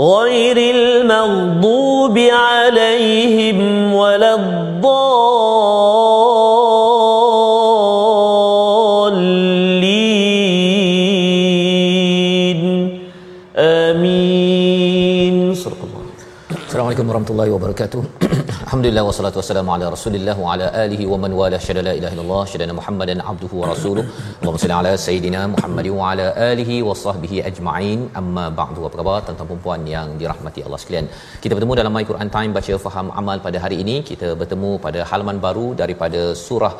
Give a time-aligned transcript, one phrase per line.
[0.00, 3.58] غير المغضوب عليهم
[3.94, 4.34] ولا
[11.60, 13.00] الضالين
[13.56, 15.98] آمين صدق الله
[16.70, 18.29] Assalamualaikum warahmatullahi wabarakatuh.
[18.70, 22.42] Alhamdulillah wassalatu wassalamu ala Rasulillah wa ala alihi wa man wala syada la ilaha illallah
[22.50, 24.04] syada Muhammadan abduhu wa rasuluh.
[24.40, 28.00] Allahumma salli ala sayidina Muhammad wa ala alihi wa sahbihi ajma'in.
[28.20, 28.86] Amma ba'du.
[28.88, 31.08] Apa khabar tuan-tuan dan puan yang dirahmati Allah sekalian?
[31.42, 33.96] Kita bertemu dalam My Quran Time baca faham amal pada hari ini.
[34.10, 36.74] Kita bertemu pada halaman baru daripada surah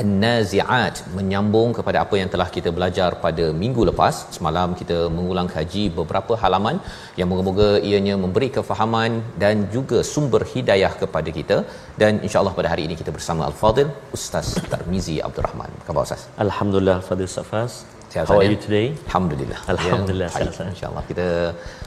[0.00, 4.14] An-Nazi'at menyambung kepada apa yang telah kita belajar pada minggu lepas.
[4.36, 6.76] Semalam kita mengulang kaji beberapa halaman
[7.18, 11.58] yang moga-moga ianya memberi kefahaman dan juga sumber hidayah kepada kita
[12.02, 15.70] dan insya-Allah pada hari ini kita bersama Al-Fadil Ustaz Tarmizi Abdul Rahman.
[15.76, 16.24] Apa khabar Ustaz?
[16.46, 17.74] Alhamdulillah Fadil Safas
[18.12, 18.52] Sihat, How Ustaz, are ya?
[18.54, 18.86] you today?
[19.08, 19.58] Alhamdulillah.
[19.72, 20.42] Alhamdulillah, Ya, baik.
[20.44, 20.72] sihat, sihat.
[20.72, 21.26] InsyaAllah kita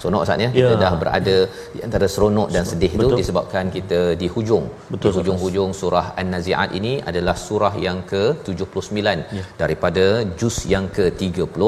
[0.02, 0.50] seronok Ustaz ya.
[0.50, 0.54] Ya.
[0.58, 1.36] Kita dah berada
[1.76, 4.66] di antara seronok dan sedih itu disebabkan kita di hujung.
[4.94, 8.98] Betul, di hujung-hujung surah An-Nazi'at ini adalah surah yang ke-79
[9.40, 9.44] Ya.
[9.62, 10.06] daripada
[10.40, 11.62] juz yang ke-30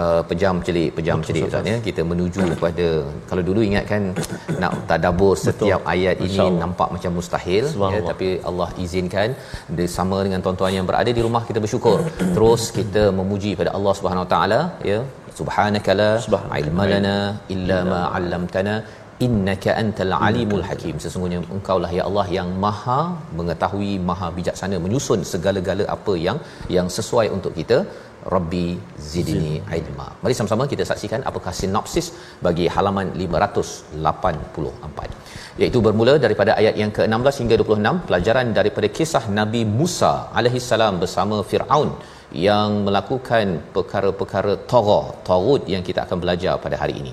[0.00, 1.66] Uh, pejam celik pejam Betul, celik Ustaz.
[1.70, 1.78] Ya.
[1.86, 2.86] Kita menuju kepada
[3.30, 4.02] kalau dulu ingat kan
[4.62, 6.60] nak tadabbur setiap ayat ini InsyaAllah.
[6.62, 7.64] nampak macam mustahil
[7.94, 8.00] ya.
[8.10, 9.28] Tapi Allah izinkan
[9.78, 11.98] bersama dengan tuan-tuan yang berada di rumah kita bersyukur.
[12.36, 14.60] Terus kita memuji pada Allah Subhanahu Wa taala
[14.92, 14.98] ya.
[15.40, 16.62] Subhanaka.
[16.62, 17.16] ilma lana
[17.54, 18.74] illa ma 'allamtana
[19.26, 20.96] innaka antal alimul hakim.
[21.04, 23.00] sesungguhnya engkaulah ya Allah yang maha
[23.38, 26.38] mengetahui maha bijaksana menyusun segala-gala apa yang
[26.76, 27.78] yang sesuai untuk kita
[28.34, 28.66] Rabbi
[29.10, 30.06] zidni ilma.
[30.22, 32.06] Mari sama-sama kita saksikan apakah sinopsis
[32.46, 39.62] bagi halaman 584 iaitu bermula daripada ayat yang ke-16 hingga 26 pelajaran daripada kisah Nabi
[39.78, 41.90] Musa alaihi salam bersama Firaun
[42.48, 43.46] yang melakukan
[43.76, 47.12] perkara-perkara tagha, tagut yang kita akan belajar pada hari ini.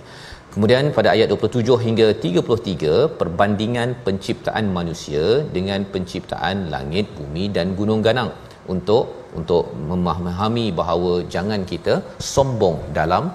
[0.53, 5.25] Kemudian pada ayat 27 hingga 33 perbandingan penciptaan manusia
[5.57, 8.31] dengan penciptaan langit, bumi dan gunung ganang
[8.73, 11.93] untuk untuk memahami bahawa jangan kita
[12.33, 13.25] sombong dalam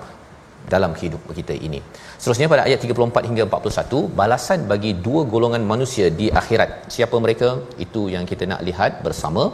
[0.73, 1.81] dalam hidup kita ini.
[2.21, 6.71] Seterusnya pada ayat 34 hingga 41 balasan bagi dua golongan manusia di akhirat.
[6.95, 7.49] Siapa mereka?
[7.85, 9.45] Itu yang kita nak lihat bersama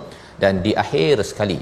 [0.43, 1.61] dan di akhir sekali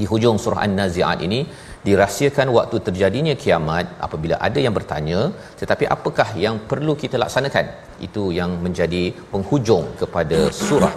[0.00, 1.40] di hujung surah An-Nazi'at ini
[1.86, 5.20] dirahsiakan waktu terjadinya kiamat apabila ada yang bertanya
[5.60, 7.66] tetapi apakah yang perlu kita laksanakan?
[8.06, 9.02] Itu yang menjadi
[9.32, 10.92] penghujung kepada surah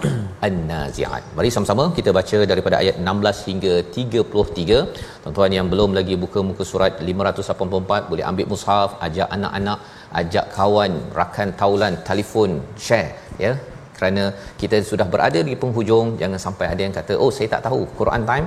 [0.46, 1.22] An-Nazi'at.
[1.36, 4.78] Mari sama-sama kita baca daripada ayat 16 hingga 33
[5.22, 9.78] tuan-tuan yang belum lagi buka muka surat 584 boleh ambil mushaf ajak anak-anak
[10.22, 12.50] ajak kawan rakan taulan telefon
[12.86, 13.10] share
[13.44, 13.52] ya.
[13.96, 14.24] Kerana
[14.60, 18.22] kita sudah berada di penghujung jangan sampai ada yang kata oh saya tak tahu Quran
[18.30, 18.46] time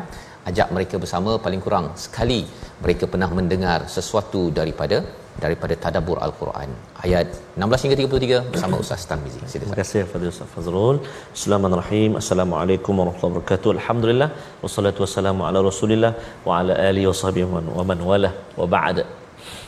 [0.50, 2.40] ajak mereka bersama paling kurang sekali
[2.84, 4.98] mereka pernah mendengar sesuatu daripada
[5.44, 6.70] daripada tadabbur al-Quran
[7.06, 7.28] ayat
[7.64, 10.98] 16 hingga 33 bersama Ustaz Tarmizi Terima kasih Fadil Ustaz Fazrul.
[11.36, 12.12] Bismillahirrahmanirrahim.
[12.22, 13.70] Assalamualaikum warahmatullahi wabarakatuh.
[13.78, 14.30] Alhamdulillah
[14.64, 16.12] wassalatu wassalamu ala Rasulillah
[16.48, 18.32] wa ala alihi wasahbihi wa man- wa man wala
[18.62, 18.98] wa ba'd.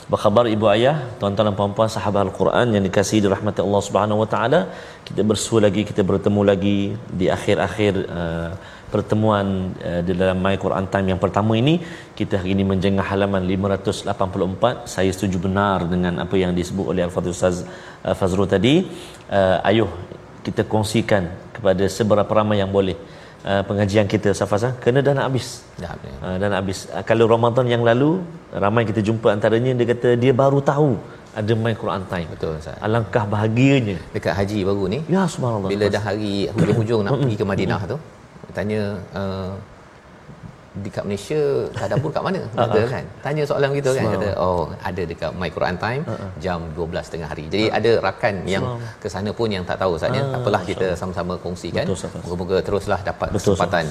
[0.08, 4.28] Apa khabar ibu ayah, tuan-tuan dan puan-puan sahabat Al-Quran yang dikasihi dirahmati Allah Subhanahu wa
[4.34, 4.60] taala.
[5.08, 8.52] Kita bersua lagi, kita bertemu lagi di akhir-akhir uh,
[8.88, 11.84] pertemuan uh, di dalam My Quran Time yang pertama ini
[12.20, 17.36] kita hari ini menjengah halaman 584 saya setuju benar dengan apa yang disebut oleh Al-Fadhil
[17.36, 18.88] Ustaz uh, Fazrul tadi
[19.28, 19.92] uh, ayuh
[20.48, 22.96] kita kongsikan kepada seberapa ramai yang boleh
[23.70, 25.48] pengajian kita Safasa kena dah nak habis.
[25.84, 26.16] Dah ya.
[26.26, 26.80] uh, dah nak habis.
[26.90, 28.10] Uh, kalau Ramadan yang lalu
[28.66, 30.92] ramai kita jumpa antaranya dia kata dia baru tahu
[31.40, 32.28] ada My Quran Time.
[32.34, 32.78] Betul Ustaz.
[32.88, 33.98] Alangkah bahagianya.
[34.16, 35.70] Dekat haji baru ni ya subhanallah.
[35.74, 37.98] bila dah hari hujung-hujung nak pergi ke Madinah tu
[38.58, 38.82] tanya
[39.14, 39.52] uh,
[40.86, 41.42] dekat Malaysia
[41.78, 42.42] tadabbur kat mana?
[42.64, 43.04] Ada kan?
[43.26, 44.04] Tanya soalan begitu kan?
[44.18, 46.02] Kata oh ada dekat My Quran Time
[46.44, 47.46] jam 12 tengah hari.
[47.54, 48.66] Jadi ada rakan yang
[49.02, 50.24] ke sana pun yang tak tahu Ustaz ya.
[50.34, 51.86] Tak apalah kita sama-sama kongsikan.
[52.26, 53.86] Moga-moga teruslah dapat Betul, kesempatan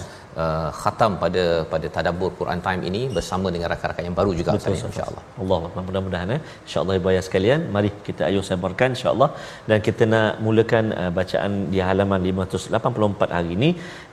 [0.44, 4.76] uh, khatam pada pada tadabbur Quran Time ini bersama dengan rakan-rakan yang baru juga Betul,
[4.76, 4.90] Ustaz.
[4.90, 9.30] insya-Allah Allah mudah-mudahan eh insyaallah ibu ayah sekalian mari kita ayuh sabarkan insyaallah
[9.70, 13.70] dan kita nak mulakan uh, bacaan di halaman 584 hari ini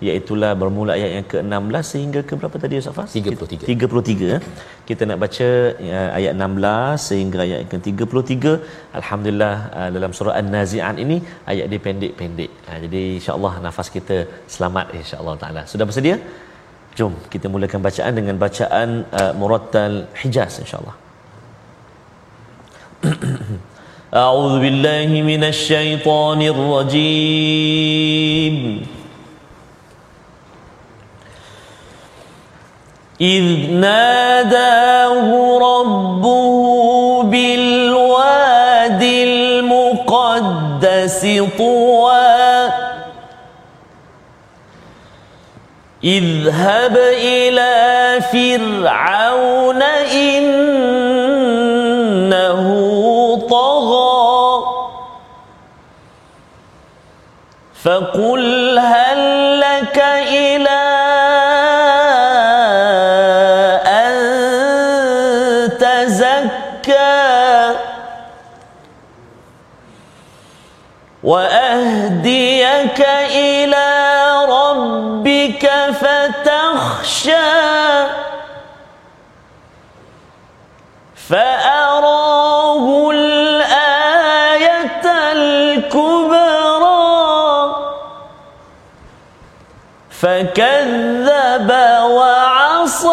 [0.07, 3.69] iaitu bermula ayat yang ke-16 sehingga ke berapa tadi Ustaz Fas 33.
[3.73, 4.41] 33 eh
[4.88, 5.48] kita nak baca
[5.98, 8.44] uh, ayat 16 sehingga ayat yang ke-33
[9.00, 11.16] alhamdulillah uh, dalam surah an-nazi'at ini
[11.52, 14.16] ayat dia pendek-pendek uh, jadi insyaallah nafas kita
[14.56, 16.16] selamat insyaallah taala sudah bersedia
[16.98, 18.88] Jom kita mulakan bacaan dengan bacaan
[19.20, 20.96] uh, Murattal Hijaz insyaAllah.
[24.22, 28.56] أعوذ بالله من الشيطان الرجيم
[33.23, 40.41] إذ ناداه ربه بالواد المقدس
[41.57, 42.69] طوى.
[46.03, 49.81] اذهب إلى فرعون
[50.11, 50.63] إنه
[53.49, 54.63] طغى.
[57.83, 60.52] فقل هل لك إلى
[90.53, 91.71] فكذب
[92.03, 93.09] وعصى.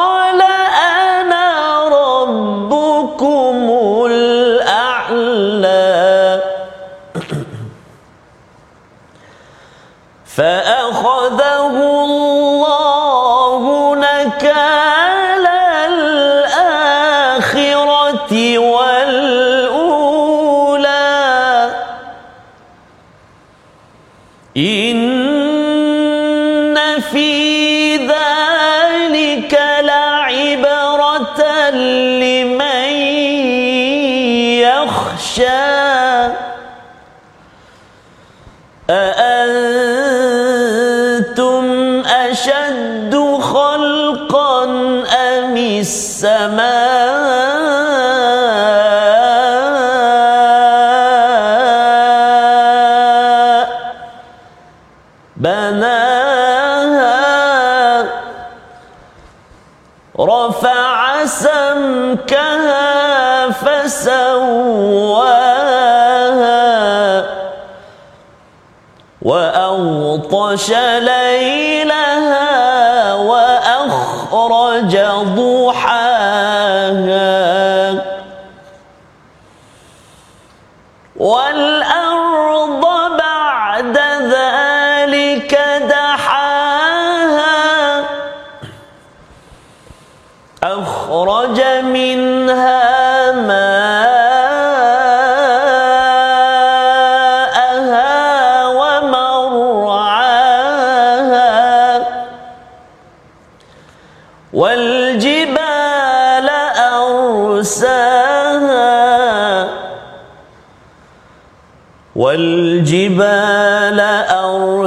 [70.30, 72.54] وأغطش ليلها
[73.14, 74.96] وأخرج
[75.36, 76.30] ضحاها.
[81.16, 82.86] والأرض
[83.18, 85.52] بعد ذلك
[85.88, 86.44] دحاها.
[90.62, 92.29] أخرج منها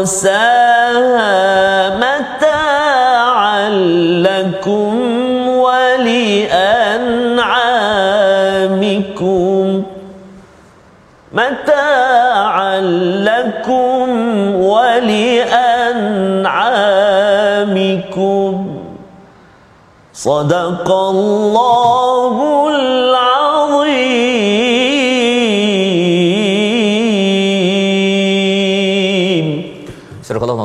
[0.03, 3.69] أرساها متاعا
[4.27, 4.93] لكم
[5.47, 6.23] ولأنعامكم
[11.33, 12.81] متاعا
[13.29, 14.09] لكم
[14.55, 15.33] ولأنعامكم
[20.13, 22.35] صدق الله
[22.69, 23.02] العظيم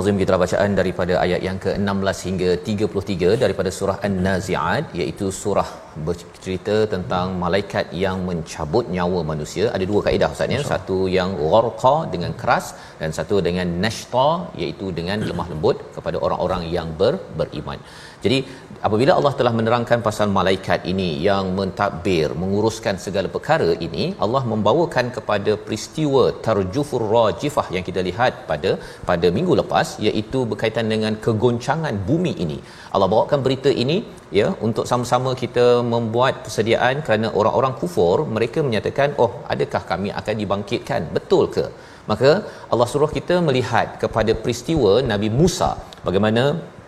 [0.08, 5.66] Nazim kita bacaan daripada ayat yang ke-16 hingga 33 daripada surah An-Nazi'at iaitu surah
[6.06, 9.64] bercerita tentang malaikat yang mencabut nyawa manusia.
[9.76, 10.60] Ada dua kaedah Ustaz ya.
[10.70, 12.68] Satu yang gharqa dengan keras
[13.00, 14.30] dan satu dengan nashta
[14.62, 17.80] iaitu dengan lemah lembut kepada orang-orang yang ber, beriman.
[18.24, 18.38] Jadi
[18.86, 25.06] apabila Allah telah menerangkan pasal malaikat ini yang mentadbir menguruskan segala perkara ini Allah membawakan
[25.16, 28.70] kepada peristiwa tarjufur rajifah yang kita lihat pada
[29.10, 32.58] pada minggu lepas iaitu berkaitan dengan kegoncangan bumi ini.
[32.94, 33.98] Allah bawakan berita ini
[34.38, 40.34] ya untuk sama-sama kita membuat persediaan kerana orang-orang kufur mereka menyatakan oh adakah kami akan
[40.42, 41.02] dibangkitkan?
[41.18, 41.66] Betul ke?
[42.10, 42.30] Maka
[42.72, 45.70] Allah suruh kita melihat kepada peristiwa Nabi Musa.
[46.06, 46.42] Bagaimana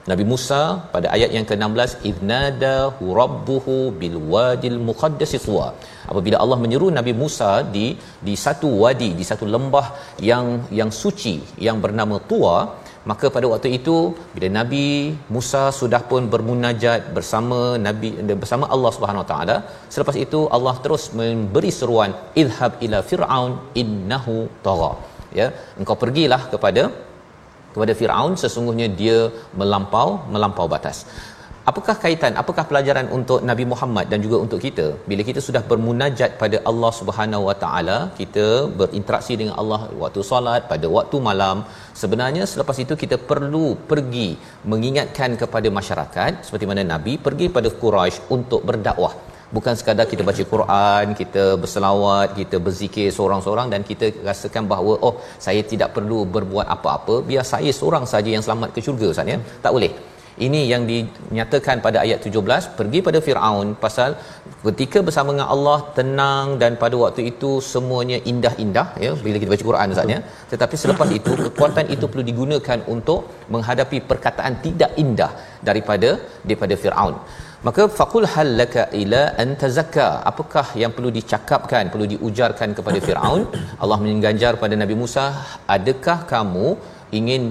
[0.09, 0.61] Nabi Musa
[0.93, 2.77] pada ayat yang ke-16 idnada
[3.19, 5.67] rabbuhu bil wadil muqaddas tuwa
[6.11, 7.87] apabila Allah menyeru Nabi Musa di
[8.29, 9.87] di satu wadi di satu lembah
[10.31, 10.47] yang
[10.79, 11.35] yang suci
[11.67, 12.57] yang bernama Tuwa
[13.11, 13.97] maka pada waktu itu
[14.35, 14.87] bila Nabi
[15.35, 18.09] Musa sudah pun bermunajat bersama Nabi
[18.43, 19.57] bersama Allah Subhanahu Wa taala
[19.93, 23.53] selepas itu Allah terus memberi seruan ilhab ila fir'aun
[23.83, 24.93] innahu tagha.
[25.39, 25.47] Ya
[25.81, 26.83] engkau pergilah kepada
[27.81, 29.19] kepada Firaun sesungguhnya dia
[29.63, 30.99] melampau melampau batas.
[31.71, 36.31] Apakah kaitan apakah pelajaran untuk Nabi Muhammad dan juga untuk kita bila kita sudah bermunajat
[36.43, 38.47] pada Allah Subhanahu Wa Taala kita
[38.81, 41.59] berinteraksi dengan Allah waktu solat pada waktu malam
[42.03, 44.29] sebenarnya selepas itu kita perlu pergi
[44.73, 49.15] mengingatkan kepada masyarakat seperti mana Nabi pergi pada Quraisy untuk berdakwah
[49.57, 55.15] bukan sekadar kita baca Quran, kita berselawat, kita berzikir seorang-seorang dan kita rasakan bahawa oh
[55.47, 59.41] saya tidak perlu berbuat apa-apa, biar saya seorang saja yang selamat ke syurga Ustaz ya.
[59.67, 59.93] Tak boleh.
[60.47, 64.11] Ini yang dinyatakan pada ayat 17 pergi pada Firaun pasal
[64.67, 69.67] ketika bersama dengan Allah tenang dan pada waktu itu semuanya indah-indah ya bila kita baca
[69.71, 70.21] Quran Ustaz ya.
[70.53, 73.21] Tetapi selepas itu kekuatan itu perlu digunakan untuk
[73.55, 75.33] menghadapi perkataan tidak indah
[75.69, 76.11] daripada
[76.49, 77.17] daripada Firaun
[77.67, 80.07] maka faqul hal laka ila an tazakka.
[80.31, 83.43] Apakah yang perlu dicakapkan perlu diujarkan kepada Firaun?
[83.83, 85.25] Allah mengganjar pada Nabi Musa
[85.77, 86.67] adakah kamu
[87.21, 87.43] ingin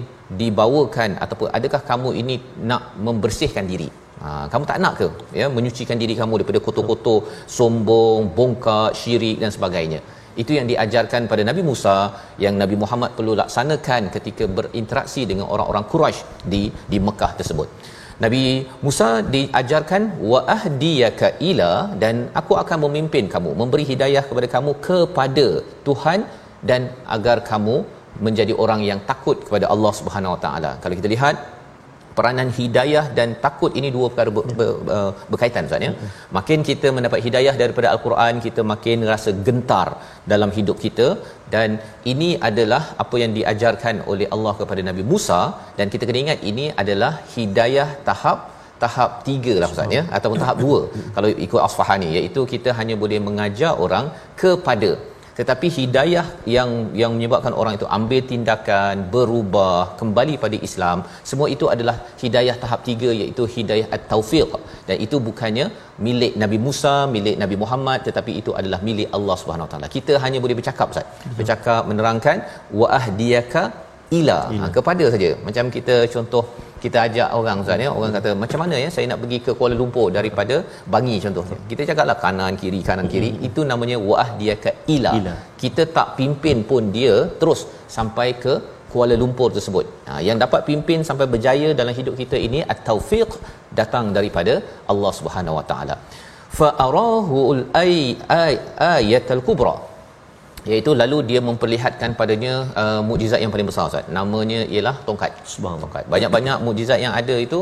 [0.41, 2.35] dibawakan ataupun adakah kamu ini
[2.69, 3.89] nak membersihkan diri?
[4.21, 5.07] Ha, kamu tak nak ke?
[5.39, 7.19] Ya menyucikan diri kamu daripada kotor-kotor
[7.57, 10.01] sombong bongkak syirik dan sebagainya.
[10.41, 11.95] Itu yang diajarkan pada Nabi Musa
[12.43, 16.61] yang Nabi Muhammad perlu laksanakan ketika berinteraksi dengan orang-orang Quraisy di
[16.91, 17.69] di Mekah tersebut
[18.23, 18.43] Nabi
[18.85, 21.71] Musa diajarkan wa ahdiyaka ila
[22.01, 25.47] dan aku akan memimpin kamu memberi hidayah kepada kamu kepada
[25.88, 26.19] Tuhan
[26.69, 26.81] dan
[27.15, 27.75] agar kamu
[28.25, 30.71] menjadi orang yang takut kepada Allah Subhanahu Wa Taala.
[30.83, 31.35] Kalau kita lihat
[32.19, 35.91] peranan hidayah dan takut ini dua perkara ber, ber, ber, berkaitan Ustaz ya.
[36.38, 39.88] Makin kita mendapat hidayah daripada al-Quran, kita makin rasa gentar
[40.33, 41.07] dalam hidup kita.
[41.55, 41.69] Dan
[42.13, 45.41] ini adalah apa yang diajarkan oleh Allah kepada Nabi Musa.
[45.79, 48.39] Dan kita kena ingat ini adalah hidayah tahap
[48.83, 50.03] tahap tiga lah Ustaz ya.
[50.17, 50.81] Ataupun tahap dua.
[51.15, 54.07] Kalau ikut Asfahani iaitu kita hanya boleh mengajar orang
[54.43, 54.91] kepada
[55.39, 56.69] tetapi hidayah yang
[57.01, 60.98] yang menyebabkan orang itu ambil tindakan berubah kembali pada Islam
[61.29, 64.51] semua itu adalah hidayah tahap tiga iaitu hidayah at-taufiq.
[64.88, 65.65] Dan itu bukannya
[66.08, 69.89] milik Nabi Musa milik Nabi Muhammad tetapi itu adalah milik Allah Subhanahu Wa Taala.
[69.98, 71.08] Kita hanya boleh bercakap Ustaz.
[71.39, 72.39] Bercakap menerangkan
[72.79, 73.63] wa ahdiyaka
[74.17, 74.65] ila, ila.
[74.67, 75.29] Ha, kepada saja.
[75.47, 76.43] Macam kita contoh
[76.83, 77.89] kita ajak orang Ustaz ya.
[77.97, 80.55] Orang kata macam mana ya saya nak pergi ke Kuala Lumpur daripada
[80.93, 83.31] Bangi contohnya kita cakaplah kanan kiri kanan kiri.
[83.33, 83.47] Hmm.
[83.49, 85.13] itu namanya waah dia ke ila.
[85.19, 85.35] ila.
[85.63, 87.61] Kita tak pimpin pun dia terus
[87.97, 88.55] sampai ke
[88.93, 89.85] Kuala Lumpur tersebut.
[90.07, 93.31] Ha, yang dapat pimpin sampai berjaya dalam hidup kita ini at-taufiq
[93.81, 94.55] datang daripada
[94.93, 95.97] Allah Subhanahu Wa Taala.
[96.59, 97.61] Fa arahu al
[98.93, 99.75] ayatul kubra
[100.71, 104.11] iaitu lalu dia memperlihatkan padanya uh, mukjizat yang paling besar Ustaz.
[104.17, 105.31] Namanya ialah tongkat.
[105.53, 105.83] Subhanallah.
[105.85, 106.03] Tongkat.
[106.13, 107.61] Banyak-banyak mukjizat yang ada itu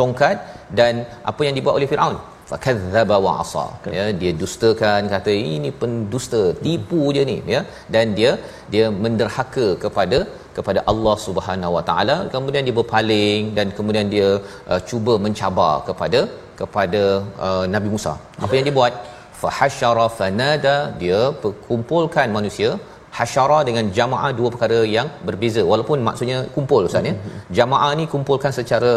[0.00, 0.36] tongkat
[0.78, 2.16] dan apa yang dibuat oleh Firaun?
[2.50, 3.64] Fakadzdzaba wa asa.
[3.98, 7.60] Ya, dia dustakan kata ini pendusta, tipu je ni ya
[7.94, 8.32] dan dia
[8.72, 10.18] dia menderhaka kepada
[10.56, 14.28] kepada Allah Subhanahu Wa Taala kemudian dia berpaling dan kemudian dia
[14.70, 16.20] uh, cuba mencabar kepada
[16.60, 17.02] kepada
[17.46, 18.14] uh, Nabi Musa.
[18.44, 18.94] Apa yang dia buat?
[19.40, 21.20] Fahasyara fanada dia
[21.68, 22.70] kumpulkan manusia
[23.18, 25.62] hasyara dengan jamaah dua perkara yang berbeza.
[25.72, 27.14] Walaupun maksudnya kumpul ustaz ya.
[27.58, 28.92] Jamaah ni kumpulkan secara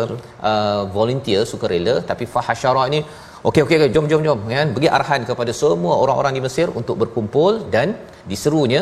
[0.50, 3.00] uh, volunteer sukarela tapi fahasyara ni
[3.50, 4.68] okey okey okay, jom jom jom kan?
[4.78, 7.96] Bagi arahan kepada semua orang-orang di Mesir untuk berkumpul dan
[8.32, 8.82] diserunya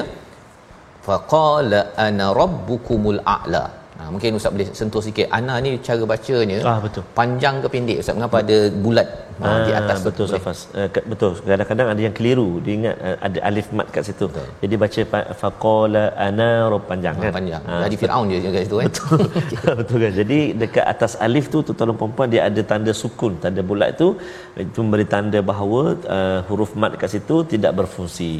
[1.08, 3.66] faqala ana rabbukumul a'la
[3.98, 5.28] Ha, mungkin ustaz boleh sentuh sikit.
[5.38, 7.04] Ana ni cara bacanya Ah, betul.
[7.20, 8.14] panjang ke pendek ustaz?
[8.18, 9.08] Mengapa ada bulat
[9.42, 10.06] ha, di Ah, atas tu?
[10.08, 10.42] betul Boleh?
[10.44, 10.60] Safas.
[10.82, 11.32] Uh, betul.
[11.50, 12.50] Kadang-kadang ada yang keliru.
[12.66, 14.26] Dia ingat uh, ada alif mat kat situ.
[14.30, 14.46] Betul.
[14.64, 15.02] jadi baca
[15.42, 17.32] faqala ana rob panjang Ha, kan?
[17.40, 17.62] panjang.
[17.72, 18.88] Ah, jadi Firaun je kat situ kan?
[18.92, 19.20] Betul.
[19.82, 20.14] Betul kan?
[20.22, 23.34] Jadi dekat atas alif tu tuan-tuan perempuan dia ada tanda sukun.
[23.46, 24.08] Tanda bulat tu
[24.66, 25.82] itu memberi tanda bahawa
[26.18, 28.32] uh, huruf mat kat situ tidak berfungsi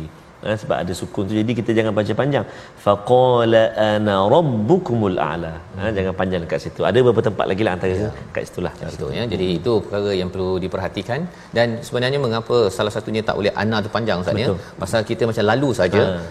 [0.46, 2.46] Ha, sebab ada sukun tu jadi kita jangan baca panjang
[2.84, 7.96] faqala ana rabbukumul a'la ha, jangan panjang dekat situ ada beberapa tempat lagi lah antara
[8.02, 8.10] ya.
[8.36, 9.24] kat situlah Betul ya.
[9.34, 11.22] Jadi itu perkara yang perlu diperhatikan
[11.58, 14.54] dan sebenarnya mengapa salah satunya tak boleh ana tu panjang Ustaz ya?
[14.84, 16.22] Pasal kita macam lalu saja Ha.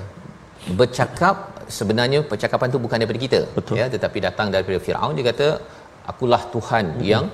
[0.80, 1.36] bercakap
[1.78, 3.74] sebenarnya percakapan tu bukan daripada kita Betul.
[3.80, 5.46] ya tetapi datang daripada Firaun dia kata
[6.10, 7.04] akulah tuhan hmm.
[7.12, 7.24] yang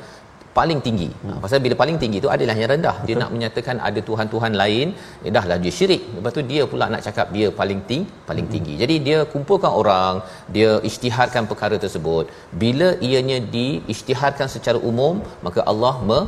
[0.59, 1.09] paling tinggi.
[1.25, 1.39] Hmm.
[1.45, 2.97] Pasal bila paling tinggi tu adalah yang rendah.
[3.07, 4.87] Dia nak menyatakan ada tuhan-tuhan lain,
[5.27, 6.03] eh, dah lah dia syirik.
[6.17, 8.75] Lepas tu dia pula nak cakap dia paling tinggi, paling tinggi.
[8.83, 10.15] Jadi dia kumpulkan orang,
[10.57, 12.25] dia isytiharkan perkara tersebut.
[12.63, 15.17] Bila ianya diisytiharkan secara umum,
[15.47, 16.21] maka Allah me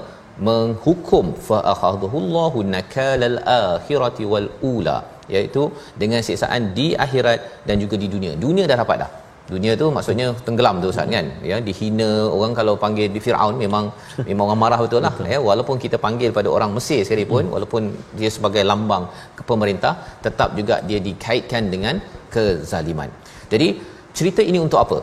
[0.46, 4.96] menghukum fa akhadhullahu nakalal akhirati wal ula
[5.34, 5.62] iaitu
[6.02, 7.38] dengan siksaan di akhirat
[7.68, 8.32] dan juga di dunia.
[8.46, 9.10] Dunia dah dapat dah.
[9.52, 11.26] Dunia tu maksudnya tenggelam tu Ustaz kan.
[11.50, 13.84] Ya dihina orang kalau panggil di Firaun memang
[14.28, 17.82] memang orang marah betul lah ya walaupun kita panggil pada orang Mesir sekalipun walaupun
[18.18, 19.04] dia sebagai lambang
[19.38, 19.92] ke pemerintah
[20.26, 22.00] tetap juga dia dikaitkan dengan
[22.34, 23.10] kezaliman.
[23.52, 23.68] Jadi
[24.16, 24.98] cerita ini untuk apa?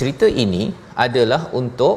[0.00, 0.62] Cerita ini
[1.06, 1.96] adalah untuk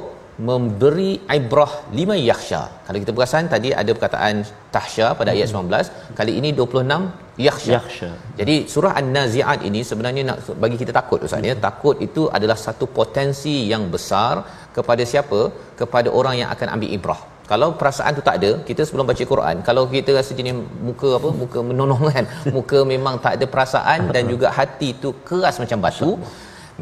[0.50, 2.62] memberi ibrah lima yakhsha.
[2.86, 4.44] Kalau kita perasan tadi ada perkataan
[4.76, 7.72] tahsya pada ayat 19, kali ini 26 yakhsha.
[7.76, 8.10] Yakhsha.
[8.40, 11.56] Jadi surah An-Nazi'at ini sebenarnya nak bagi kita takut Ustaz ya.
[11.68, 14.34] Takut itu adalah satu potensi yang besar
[14.78, 15.40] kepada siapa?
[15.82, 17.22] Kepada orang yang akan ambil ibrah.
[17.52, 20.56] Kalau perasaan tu tak ada, kita sebelum baca Quran, kalau kita rasa jenis
[20.88, 21.30] muka apa?
[21.42, 22.26] Muka menonong kan.
[22.58, 26.12] Muka memang tak ada perasaan dan juga hati tu keras macam batu.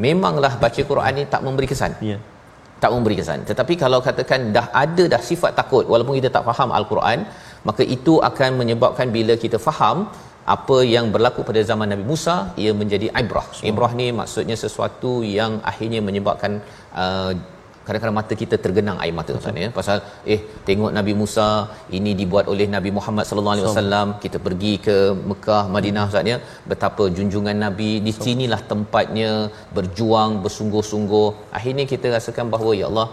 [0.04, 2.18] Memanglah baca Quran ni tak memberi kesan ya
[2.82, 6.70] tak memberi kesan tetapi kalau katakan dah ada dah sifat takut walaupun kita tak faham
[6.78, 7.18] al-Quran
[7.68, 9.96] maka itu akan menyebabkan bila kita faham
[10.54, 13.46] apa yang berlaku pada zaman Nabi Musa ia menjadi ibrah.
[13.70, 16.52] Ibrah ni maksudnya sesuatu yang akhirnya menyebabkan
[17.02, 17.32] uh,
[17.86, 19.68] kadang-kadang mata kita tergenang air mata Ustaz ya.
[19.78, 19.98] Pasal
[20.34, 21.46] eh tengok Nabi Musa
[21.98, 24.08] ini dibuat oleh Nabi Muhammad sallallahu alaihi wasallam.
[24.24, 24.96] Kita pergi ke
[25.30, 26.38] Mekah Madinah Ustaz ya.
[26.72, 29.30] Betapa junjungan Nabi di sinilah tempatnya
[29.78, 31.28] berjuang bersungguh-sungguh.
[31.58, 33.08] Akhirnya kita rasakan bahawa ya Allah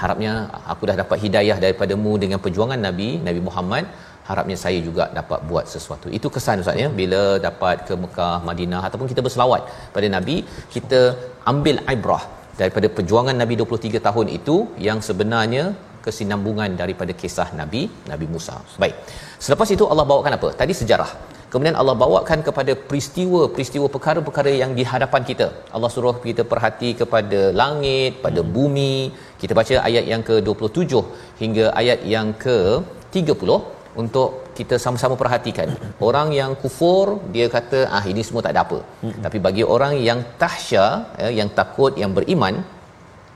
[0.00, 0.32] harapnya
[0.72, 3.84] aku dah dapat hidayah daripadamu dengan perjuangan Nabi Nabi Muhammad
[4.28, 8.82] harapnya saya juga dapat buat sesuatu itu kesan ustaz ya bila dapat ke Mekah Madinah
[8.88, 9.62] ataupun kita berselawat
[9.96, 10.36] pada Nabi
[10.74, 11.00] kita
[11.52, 12.22] ambil ibrah
[12.60, 14.56] daripada perjuangan Nabi 23 tahun itu
[14.88, 15.64] yang sebenarnya
[16.04, 18.56] kesinambungan daripada kisah Nabi Nabi Musa.
[18.82, 18.94] Baik.
[19.46, 20.48] Selepas itu Allah bawakan apa?
[20.60, 21.10] Tadi sejarah.
[21.52, 25.46] Kemudian Allah bawakan kepada peristiwa-peristiwa perkara-perkara yang di hadapan kita.
[25.76, 28.94] Allah suruh kita perhati kepada langit, pada bumi.
[29.40, 30.92] Kita baca ayat yang ke-27
[31.42, 33.50] hingga ayat yang ke-30
[34.02, 35.68] untuk kita sama-sama perhatikan.
[36.08, 38.78] Orang yang kufur dia kata ah ini semua tak ada apa.
[39.24, 40.84] Tapi bagi orang yang tahsya,
[41.22, 42.56] ya, yang takut, yang beriman,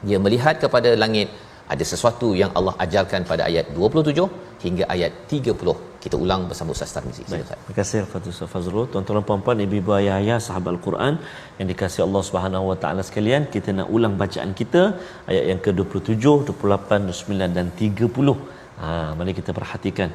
[0.08, 1.28] dia melihat kepada langit
[1.72, 4.28] ada sesuatu yang Allah ajarkan pada ayat 27
[4.64, 5.74] hingga ayat 30.
[6.04, 7.22] Kita ulang bersama Ustaz Tarmizi.
[7.28, 8.86] Terima kasih Al-Fatih Ustaz Fazrul.
[8.92, 11.14] Tuan-tuan dan puan-puan, ibu-ibu ayah-ayah sahabat Al-Quran
[11.58, 14.82] yang dikasihi Allah Subhanahu Wa Taala sekalian, kita nak ulang bacaan kita
[15.30, 18.36] ayat yang ke-27, 28, 29 dan 30.
[18.82, 18.88] Ha,
[19.18, 20.10] mari kita perhatikan.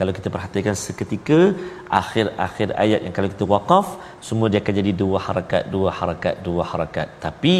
[0.00, 1.38] Kalau kita perhatikan seketika
[2.00, 3.86] akhir-akhir ayat yang kalau kita waqaf
[4.28, 7.08] semua dia akan jadi dua harakat, dua harakat, dua harakat.
[7.24, 7.56] Tapi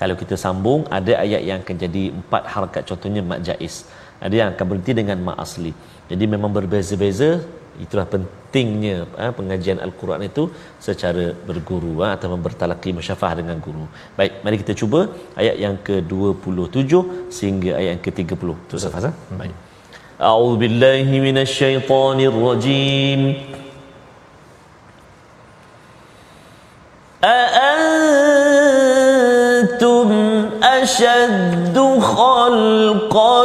[0.00, 3.76] kalau kita sambung ada ayat yang akan jadi empat harakat contohnya mat jaiz.
[4.26, 5.72] Ada yang akan berhenti dengan mat asli.
[6.10, 7.30] Jadi memang berbeza-beza
[7.84, 10.42] itulah pentingnya ha, pengajian al-Quran itu
[10.86, 13.86] secara berguru ha, atau bertalaqi musyafah dengan guru.
[14.18, 15.00] Baik, mari kita cuba
[15.40, 16.92] ayat yang ke-27
[17.38, 18.48] sehingga ayat yang ke-30.
[18.68, 19.14] Tu Ustaz Fazal.
[19.42, 19.69] Baik.
[20.20, 23.34] أعوذ بالله من الشيطان الرجيم.
[27.24, 27.70] أأنتم
[30.62, 33.44] أشد خلقا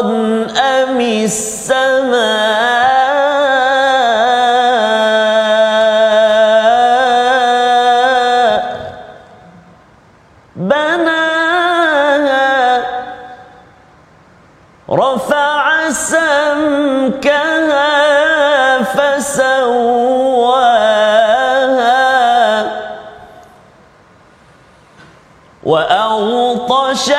[0.60, 2.76] أم السماء؟
[27.05, 27.11] وأغطش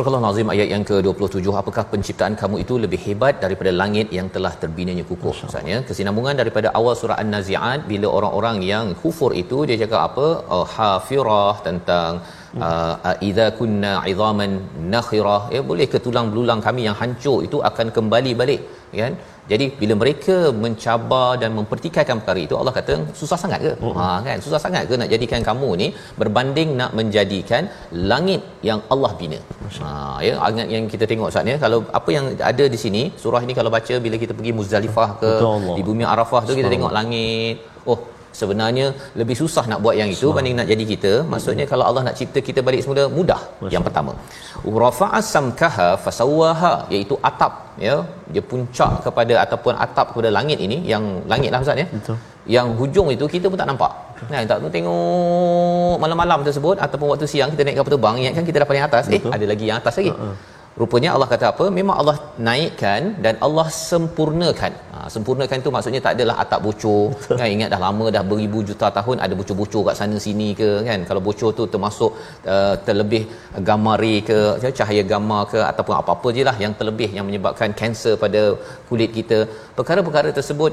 [0.00, 4.52] Surah Al-Azim ayat yang ke-27 apakah penciptaan kamu itu lebih hebat daripada langit yang telah
[4.62, 10.00] terbinanya kukuh maksudnya kesinambungan daripada awal surah An-Nazi'at bila orang-orang yang kufur itu dia cakap
[10.08, 10.26] apa?
[10.56, 12.12] Oh, hafirah tentang
[12.68, 14.52] uh, idza kunna idhaman
[14.94, 15.42] nakhirah.
[15.56, 18.60] Ya boleh ke tulang belulang kami yang hancur itu akan kembali balik
[19.02, 19.12] kan?
[19.50, 23.72] Jadi bila mereka mencabar dan mempertikaikan perkara itu Allah kata susah sangat ke?
[23.86, 23.94] Uh-huh.
[23.98, 24.38] ha kan?
[24.46, 25.88] Susah sangat ke nak jadikan kamu ni
[26.20, 27.64] berbanding nak menjadikan
[28.10, 29.40] langit yang Allah bina?
[29.80, 29.90] Ha
[30.26, 30.34] ya
[30.74, 33.96] yang kita tengok saat ni kalau apa yang ada di sini surah ini kalau baca
[34.06, 35.32] bila kita pergi Muzdalifah ke
[35.78, 37.56] di bumi Arafah tu kita tengok langit
[37.92, 38.00] oh
[38.38, 38.86] sebenarnya
[39.20, 41.12] lebih susah nak buat yang itu banding nak jadi kita.
[41.32, 43.40] Maksudnya kalau Allah nak cipta kita balik semula mudah.
[43.60, 43.72] Masya.
[43.74, 44.12] yang pertama.
[44.84, 47.52] Rafa'a samkaha fasawaha iaitu atap
[47.86, 47.96] ya.
[48.34, 51.86] Dia puncak kepada ataupun atap kepada langit ini yang langit lah ustaz ya.
[51.96, 52.18] Betul.
[52.56, 53.92] Yang hujung itu kita pun tak nampak.
[54.30, 58.68] Kan tak tengok malam-malam tersebut ataupun waktu siang kita naik kapal terbang ingatkan kita dah
[58.70, 59.04] paling atas.
[59.16, 60.12] Eh ada lagi yang atas lagi.
[60.12, 60.34] Uh-huh.
[60.80, 61.64] Rupanya Allah kata apa?
[61.78, 62.14] Memang Allah
[62.46, 64.72] naikkan dan Allah sempurnakan.
[64.92, 67.02] Ha, sempurnakan itu maksudnya tak adalah atap bocor.
[67.40, 71.02] Kan ingat dah lama dah beribu juta tahun ada bocor-bocor kat sana sini ke kan.
[71.08, 72.10] Kalau bocor tu termasuk
[72.54, 73.22] uh, terlebih
[73.68, 74.38] gamma ray ke
[74.78, 78.42] cahaya gamma ke ataupun apa-apa je lah yang terlebih yang menyebabkan kanser pada
[78.90, 79.40] kulit kita.
[79.80, 80.72] Perkara-perkara tersebut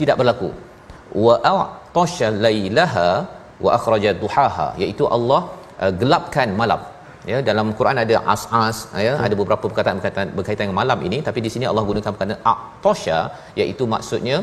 [0.00, 0.50] tidak berlaku.
[1.26, 3.08] Wa a'tasha lailaha
[3.66, 5.42] wa akhraja duhaha iaitu Allah
[5.84, 6.82] uh, gelapkan malam
[7.30, 9.24] ya dalam Quran ada as-as ya hmm.
[9.26, 13.18] ada beberapa perkataan berkaitan berkaitan dengan malam ini tapi di sini Allah gunakan perkataan aqtasha
[13.60, 14.38] iaitu maksudnya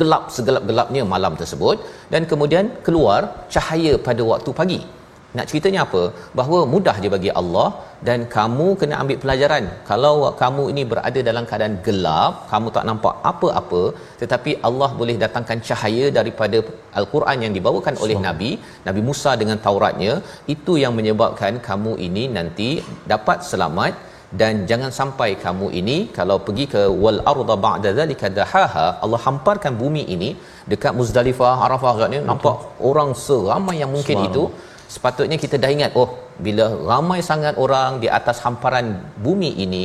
[0.00, 1.78] gelap segelap-gelapnya malam tersebut
[2.12, 3.20] dan kemudian keluar
[3.54, 4.80] cahaya pada waktu pagi
[5.36, 6.02] nak ceritanya apa?
[6.38, 7.68] Bahawa mudah je bagi Allah
[8.08, 9.64] dan kamu kena ambil pelajaran.
[9.90, 13.82] Kalau kamu ini berada dalam keadaan gelap kamu tak nampak apa-apa
[14.22, 16.60] tetapi Allah boleh datangkan cahaya daripada
[17.00, 18.28] al-Quran yang dibawakan oleh Semang.
[18.28, 18.50] nabi
[18.88, 20.14] Nabi Musa dengan Tauratnya
[20.56, 22.70] itu yang menyebabkan kamu ini nanti
[23.14, 23.94] dapat selamat.
[24.40, 29.74] Dan jangan sampai kamu ini kalau pergi ke wal arda ba'da zalika dahaha Allah hamparkan
[29.80, 30.30] bumi ini
[30.72, 32.56] dekat Muzdalifah Arafah ni nampak
[32.90, 34.44] orang seramai yang mungkin itu
[34.94, 36.08] sepatutnya kita dah ingat oh
[36.46, 38.86] bila ramai sangat orang di atas hamparan
[39.26, 39.84] bumi ini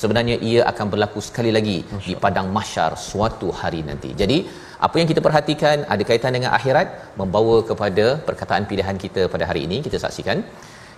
[0.00, 4.10] sebenarnya ia akan berlaku sekali lagi di padang mahsyar suatu hari nanti.
[4.22, 4.38] Jadi
[4.86, 6.88] apa yang kita perhatikan ada kaitan dengan akhirat
[7.20, 10.40] membawa kepada perkataan pilihan kita pada hari ini kita saksikan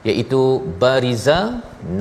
[0.08, 0.40] iaitu
[0.82, 1.38] bariza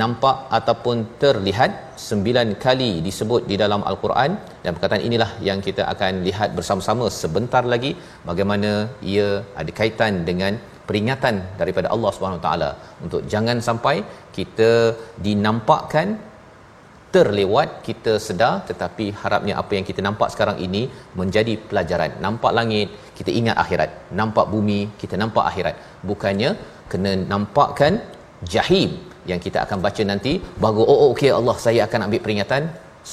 [0.01, 1.71] nampak ataupun terlihat
[2.07, 4.31] sembilan kali disebut di dalam al-Quran.
[4.63, 7.91] Dan perkataan inilah yang kita akan lihat bersama-sama sebentar lagi
[8.29, 8.71] bagaimana
[9.13, 9.29] ia
[9.61, 10.55] ada kaitan dengan
[10.89, 12.69] peringatan daripada Allah Subhanahu taala
[13.05, 13.95] untuk jangan sampai
[14.37, 14.71] kita
[15.27, 16.07] dinampakkan
[17.15, 20.81] terlewat kita sedar tetapi harapnya apa yang kita nampak sekarang ini
[21.19, 22.11] menjadi pelajaran.
[22.25, 23.89] Nampak langit kita ingat akhirat.
[24.19, 25.75] Nampak bumi kita nampak akhirat.
[26.09, 26.51] Bukannya
[26.91, 27.95] kena nampakkan
[28.53, 28.89] jahim
[29.31, 32.63] yang kita akan baca nanti baru oh, oh okey Allah saya akan ambil peringatan.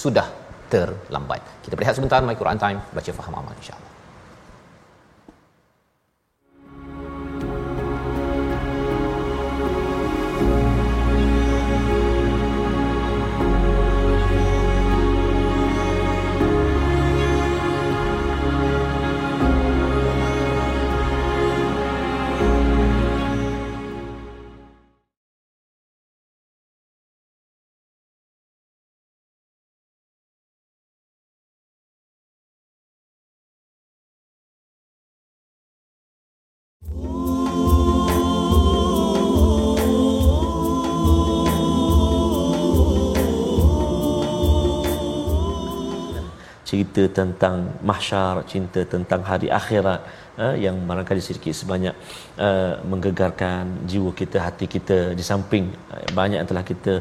[0.03, 0.29] Sudah
[0.73, 1.41] terlambat.
[1.65, 2.81] Kita berehat sebentar my Quran time.
[2.97, 3.96] Baca faham amal insyaallah
[46.69, 47.57] cerita tentang
[47.89, 50.01] mahsyar cinta tentang hari akhirat
[50.43, 51.95] uh, yang barangkali sedikit sebanyak
[52.47, 55.67] uh, menggegarkan jiwa kita hati kita di samping.
[55.93, 56.95] Uh, banyak yang telah kita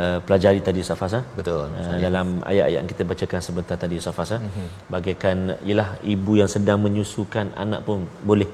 [0.00, 4.32] uh, pelajari tadi Safas uh, betul uh, dalam ayat-ayat yang kita bacakan sebentar tadi Safas
[4.36, 4.68] uh, mm-hmm.
[4.94, 8.50] bagaikan ialah ibu yang sedang menyusukan anak pun boleh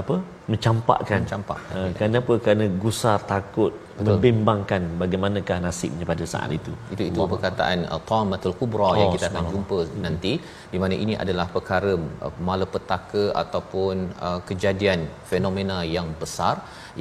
[0.00, 0.16] apa
[0.50, 4.08] mencampakkan mencampak uh, kenapa kerana gusar takut Betul.
[4.08, 7.30] membimbangkan bagaimanakah nasibnya pada saat itu itu itu Allah.
[7.32, 7.78] perkataan
[8.10, 10.00] tamatul kubra oh, yang kita akan jumpa hmm.
[10.04, 10.32] nanti
[10.72, 11.92] di mana ini adalah perkara
[12.26, 13.94] uh, malapetaka ataupun
[14.28, 15.02] uh, kejadian
[15.32, 16.54] fenomena yang besar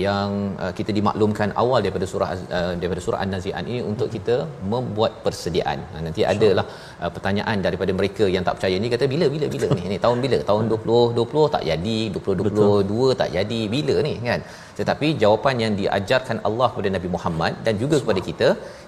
[0.05, 0.29] yang
[0.63, 4.15] uh, kita dimaklumkan awal daripada surah uh, daripada surah an-nazi'at ini untuk hmm.
[4.17, 4.35] kita
[4.73, 6.31] membuat persediaan nah, nanti sure.
[6.33, 6.65] adalah
[7.01, 10.19] uh, pertanyaan daripada mereka yang tak percaya ni kata bila bila bila ni ni tahun
[10.25, 14.41] bila tahun 2020 tak jadi 2022 tak jadi bila ni kan?
[14.79, 18.47] Tetapi jawapan yang diajarkan Allah kepada Nabi Muhammad dan juga kepada kita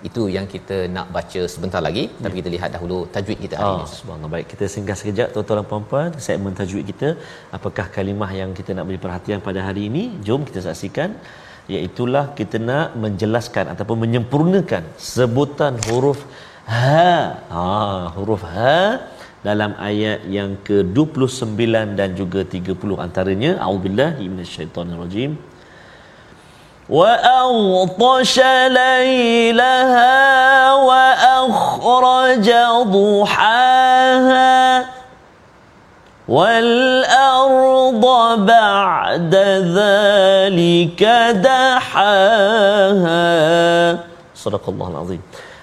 [0.09, 2.03] itu yang kita nak baca sebentar lagi.
[2.07, 2.21] Ya.
[2.23, 4.31] tapi kita lihat dahulu tajwid kita hari oh, ini subhanallah.
[4.35, 6.09] Baik kita singgah sekejap tuan-tuan dan puan-puan.
[6.27, 7.09] Segmen tajwid kita
[7.57, 10.03] apakah kalimah yang kita nak beri perhatian pada hari ini?
[10.27, 11.11] Jom kita saksikan.
[11.73, 16.19] Iaitulah kita nak menjelaskan ataupun menyempurnakan sebutan huruf
[16.71, 17.11] ha
[17.53, 17.67] ha
[18.15, 18.79] huruf ha
[19.46, 21.60] dalam ayat yang ke-29
[21.98, 25.38] dan juga 30 antaranya auzubillahi minasyaitonirrajim
[26.88, 30.14] wa aghtasha laylaha
[30.88, 31.04] wa
[31.42, 34.48] akhraja duhaha
[36.28, 38.04] والأرض
[38.44, 39.34] بعد
[39.80, 41.02] ذلك
[41.48, 43.24] دحاها
[44.36, 45.22] صدق الله العظيم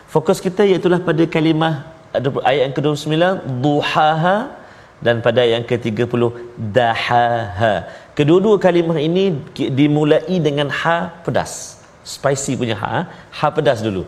[0.10, 1.86] fokus kita iaitu pada kalimah
[2.19, 3.15] ayat yang ke-29
[3.65, 4.37] duhaha
[5.01, 6.23] dan pada yang ke-30
[6.77, 7.75] dahaha.
[8.19, 9.25] Kedua-dua kalimah ini
[9.81, 11.81] dimulai dengan ha pedas.
[12.05, 14.05] Spicy punya ha ha pedas dulu.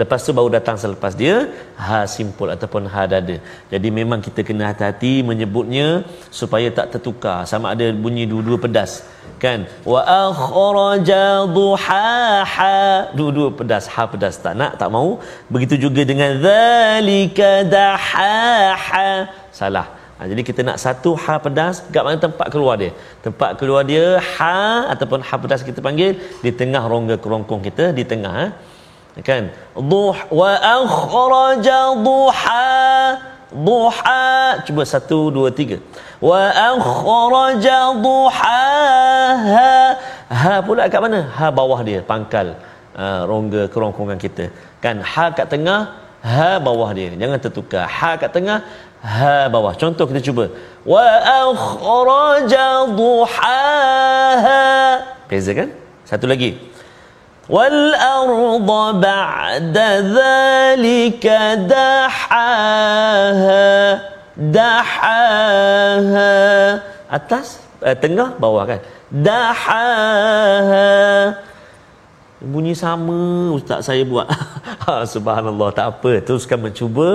[0.00, 3.36] Lepas tu baru datang selepas dia ha simpul ataupun ha dada.
[3.72, 6.08] Jadi memang kita kena hati-hati menyebutnya
[6.40, 7.44] supaya tak tertukar.
[7.50, 9.04] Sama ada bunyi dua-dua pedas.
[9.44, 9.60] Kan?
[9.92, 11.24] Wa akhraja
[11.56, 12.78] duhaha.
[13.18, 15.08] Dua-dua pedas, ha pedas tak nak, tak mau.
[15.54, 19.08] Begitu juga dengan zalika dahaha.
[19.60, 19.86] Salah.
[20.18, 22.92] Ha, jadi kita nak satu ha pedas kat mana tempat keluar dia.
[23.26, 24.58] Tempat keluar dia ha
[24.94, 26.12] ataupun ha pedas kita panggil
[26.44, 28.46] di tengah rongga kerongkong kita di tengah ha
[29.20, 32.64] kan duh wa akhraja duha
[33.66, 35.76] duha cuba satu dua tiga.
[36.22, 38.62] Wa akhraja duha
[39.54, 39.96] ha
[40.30, 41.20] ha pula kat mana?
[41.36, 42.56] Ha bawah dia pangkal
[42.96, 44.48] uh, rongga kerongkongan kita.
[44.84, 45.04] Kan?
[45.12, 45.80] Ha kat tengah
[46.24, 47.10] ha bawah dia.
[47.14, 47.84] Jangan tertukar.
[47.86, 48.58] Ha kat tengah
[49.02, 49.74] ha bawah.
[49.76, 50.44] Contoh kita cuba.
[50.82, 51.06] Wa
[51.44, 53.60] akhraja duha
[55.30, 55.68] beza kan?
[56.08, 56.71] Satu lagi
[57.51, 59.77] والأرض بعد
[60.19, 61.25] ذلك
[61.71, 63.69] دحاها
[64.37, 66.35] دحاها
[67.07, 70.91] atas eh, tengah bawah kan dahaha
[72.52, 73.18] bunyi sama
[73.58, 74.28] ustaz saya buat.
[74.82, 76.12] Ha, subhanallah tak apa.
[76.26, 77.08] Teruskan mencuba.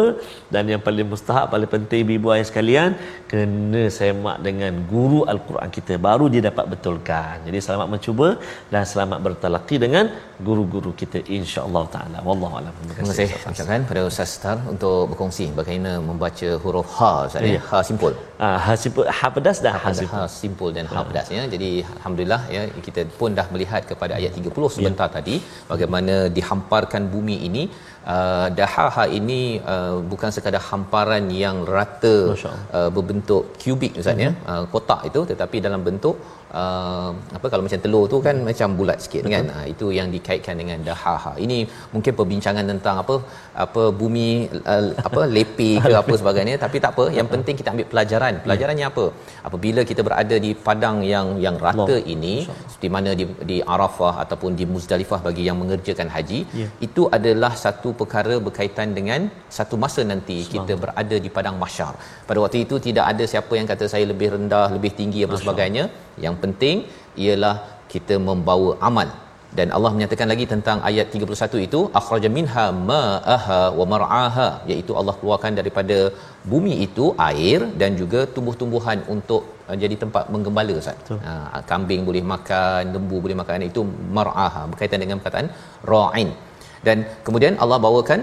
[0.53, 2.89] Dan yang paling mustahak paling penting ibu ayah sekalian
[3.31, 5.93] kena semak dengan guru al-Quran kita.
[6.05, 7.35] Baru dia dapat betulkan.
[7.47, 8.27] Jadi selamat mencuba
[8.71, 10.05] dan selamat bertalaqi dengan
[10.47, 12.17] guru-guru kita insya-Allah taala.
[12.27, 12.73] Wallahu alam.
[12.93, 14.31] Terima kasih ucapkan pada ustaz.
[14.37, 17.61] Star untuk berkongsi bagaimana membaca huruf ha ustaz ya?
[17.71, 18.15] Ha simpul.
[18.41, 20.15] Ha, ha simpul ha pedas dan ha, simpul.
[20.15, 24.31] ha simpul dan ha pedas ya jadi alhamdulillah ya kita pun dah melihat kepada ayat
[24.39, 25.35] 30 sebentar ya tadi
[25.73, 27.65] bagaimana dihamparkan bumi ini.
[28.15, 29.39] Uh, dahaha ini
[29.71, 32.15] uh, bukan sekadar hamparan yang rata
[32.77, 34.31] uh, berbentuk kubik ustaz ya.
[34.51, 36.15] Uh, kotak itu tetapi dalam bentuk
[36.61, 39.33] uh, apa kalau macam telur tu kan macam bulat sikit Betul.
[39.35, 41.59] kan uh, itu yang dikaitkan dengan dahaha ini
[41.93, 43.15] mungkin perbincangan tentang apa
[43.65, 44.29] apa bumi
[44.73, 46.55] uh, apa lepi ke apa sebagainya.
[46.65, 48.33] Tapi tak apa yang penting kita ambil pelajaran.
[48.45, 49.05] Pelajarannya apa?
[49.47, 52.11] Apabila kita berada di padang yang yang rata Allah.
[52.13, 52.35] ini
[52.71, 56.69] seperti mana di di Arafah ataupun di Muzdalifah bagi yang mengerjakan haji yeah.
[56.87, 59.21] itu adalah satu perkara berkaitan dengan
[59.57, 61.93] satu masa nanti kita berada di padang mahsyar
[62.29, 65.85] pada waktu itu tidak ada siapa yang kata saya lebih rendah lebih tinggi apa sebagainya
[66.25, 66.77] yang penting
[67.25, 67.55] ialah
[67.93, 69.09] kita membawa amal
[69.57, 75.13] dan Allah menyatakan lagi tentang ayat 31 itu akhraja minha ma'aha wa mar'aha iaitu Allah
[75.19, 75.97] keluarkan daripada
[76.51, 81.11] bumi itu air dan juga tumbuh-tumbuhan untuk uh, jadi tempat menggembala Ustaz.
[81.27, 83.83] Ha, kambing boleh makan, lembu boleh makan itu
[84.17, 85.49] mar'aha berkaitan dengan perkataan
[85.91, 86.29] ra'in.
[86.87, 88.21] Dan kemudian Allah bawakan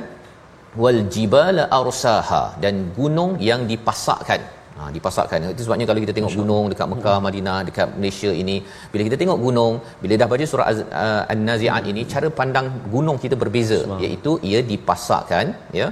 [0.82, 4.40] wal jibala arsaha dan gunung yang dipasakkan
[4.78, 5.54] Ha, dipasakkan.
[5.54, 8.56] Itu sebabnya kalau kita tengok gunung dekat Mekah, Madinah, dekat Malaysia ini,
[8.92, 10.66] bila kita tengok gunung, bila dah baca surah
[11.02, 15.86] uh, An-Nazi'at ini, cara pandang gunung kita berbeza, iaitu ia dipasakkan, ya.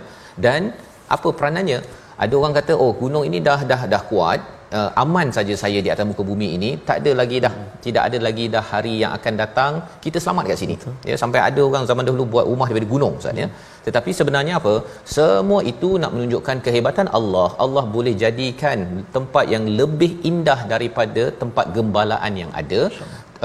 [0.44, 0.74] Dan
[1.16, 1.78] apa peranannya?
[2.22, 4.40] Ada orang kata, oh gunung ini dah dah dah kuat,
[4.78, 7.68] uh, aman saja saya di atas muka bumi ini tak ada lagi dah hmm.
[7.86, 9.72] tidak ada lagi dah hari yang akan datang
[10.04, 10.94] kita selamat kat sini Betul.
[11.10, 13.48] ya sampai ada orang zaman dahulu buat rumah daripada gunung Ustaz ya
[13.86, 14.74] tetapi sebenarnya apa
[15.16, 18.78] semua itu nak menunjukkan kehebatan Allah Allah boleh jadikan
[19.16, 22.80] tempat yang lebih indah daripada tempat gembalaan yang ada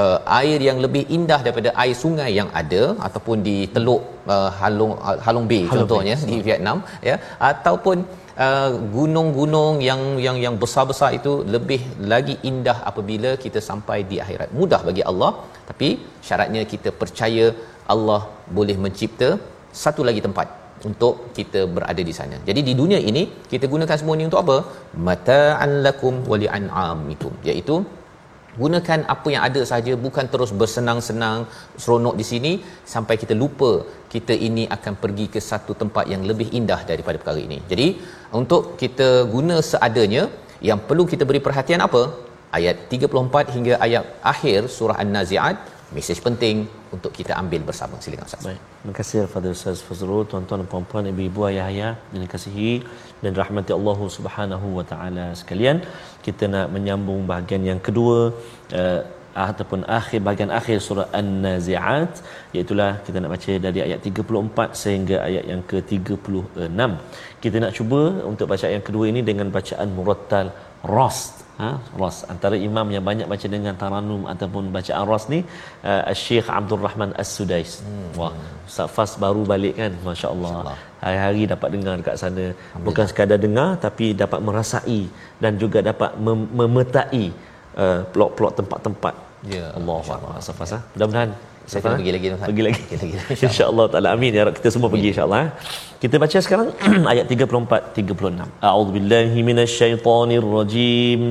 [0.01, 4.03] uh, air yang lebih indah daripada air sungai yang ada ataupun di teluk
[4.35, 4.93] uh, Halong
[5.25, 6.29] Halong Bay Halong contohnya Bay.
[6.31, 7.17] di Vietnam ya
[7.51, 7.97] ataupun
[8.45, 11.79] Uh, gunung-gunung yang yang yang besar-besar itu lebih
[12.11, 14.49] lagi indah apabila kita sampai di akhirat.
[14.59, 15.31] Mudah bagi Allah,
[15.69, 15.87] tapi
[16.27, 17.45] syaratnya kita percaya
[17.93, 18.21] Allah
[18.57, 19.29] boleh mencipta
[19.83, 20.47] satu lagi tempat
[20.89, 22.37] untuk kita berada di sana.
[22.49, 24.57] Jadi di dunia ini kita gunakan semua ini untuk apa?
[25.07, 27.33] Mata'an lakum wa li'an'amikum.
[27.49, 27.77] Iaitu
[28.61, 31.37] gunakan apa yang ada saja bukan terus bersenang-senang
[31.81, 32.51] seronok di sini
[32.93, 33.71] sampai kita lupa
[34.13, 37.59] kita ini akan pergi ke satu tempat yang lebih indah daripada perkara ini.
[37.71, 37.87] Jadi
[38.41, 40.23] untuk kita guna seadanya
[40.69, 42.03] yang perlu kita beri perhatian apa?
[42.57, 45.55] Ayat 34 hingga ayat akhir surah an-naziat
[45.95, 46.57] mesej penting
[46.95, 48.61] untuk kita ambil bersama silakan ustaz Baik.
[48.79, 52.71] Terima kasih kepada Ustaz Fazrul, tuan-tuan dan puan-puan, ibu-ibu, ayah-ayah yang dikasihi
[53.23, 55.77] dan rahmati Allah Subhanahu wa taala sekalian.
[56.25, 58.19] Kita nak menyambung bahagian yang kedua
[58.81, 59.01] uh,
[59.47, 62.13] ataupun akhir bahagian akhir surah An-Nazi'at
[62.55, 62.73] iaitu
[63.07, 66.91] kita nak baca dari ayat 34 sehingga ayat yang ke-36.
[67.43, 70.49] Kita nak cuba untuk baca yang kedua ini dengan bacaan murattal
[70.95, 71.69] rast ha?
[72.01, 72.17] Ras.
[72.33, 75.39] Antara imam yang banyak baca dengan taranum ataupun bacaan ras ni
[75.91, 77.71] uh, Syekh Abdul Rahman As-Sudais.
[77.85, 78.09] Hmm.
[78.19, 78.33] wah
[78.69, 79.93] Ustaz Fas baru balik kan?
[80.07, 80.53] masya-Allah.
[81.03, 82.45] Hari-hari dapat dengar dekat sana.
[82.87, 85.01] Bukan sekadar dengar tapi dapat merasai
[85.43, 87.25] dan juga dapat mem- memetai
[87.83, 89.15] uh, plot-plot tempat-tempat.
[89.55, 89.97] Ya Allah
[90.41, 90.79] Ustaz Fas ha?
[90.93, 91.31] mudah-mudahan
[91.66, 92.48] saya kena pergi lagi Ustaz.
[92.50, 92.82] Pergi lagi.
[92.90, 93.44] Pergi lagi.
[93.46, 94.56] Insya-Allah taala amin ya Rabb.
[94.58, 95.40] Kita semua pergi insya-Allah.
[95.46, 95.50] eh.
[96.02, 96.68] Kita baca sekarang
[97.12, 98.46] ayat 34 36.
[98.60, 101.22] A'udzubillahi minasyaitonirrajim.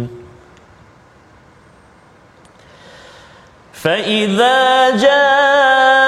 [3.81, 4.57] فإذا
[5.01, 6.04] جاءت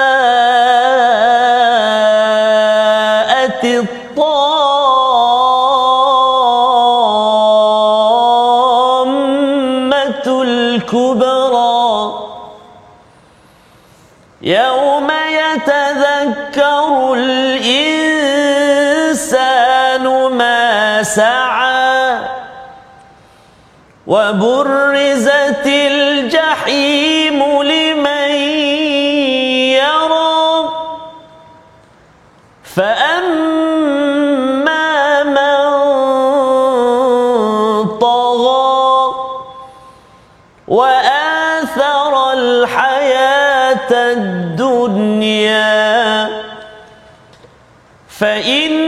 [24.07, 28.31] وبرزت الجحيم لمن
[29.77, 30.69] يرى.
[32.75, 34.09] فأما
[35.23, 35.59] من
[37.97, 39.15] طغى
[40.67, 45.69] وآثر الحياة الدنيا
[48.19, 48.78] فإن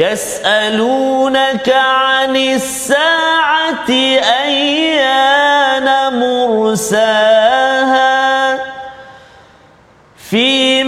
[0.00, 3.90] يسألونك عن الساعة
[4.44, 5.88] أيان
[6.20, 7.50] مرساها
[10.30, 10.79] فيم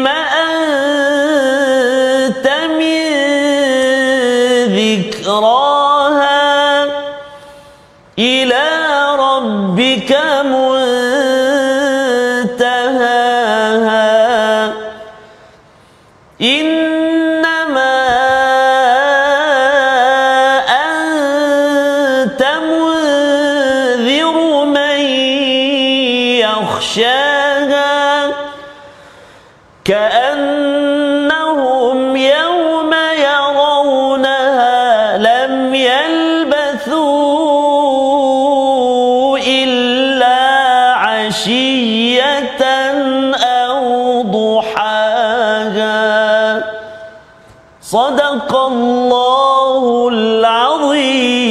[48.52, 49.84] صدق الله
[50.14, 51.48] العظيم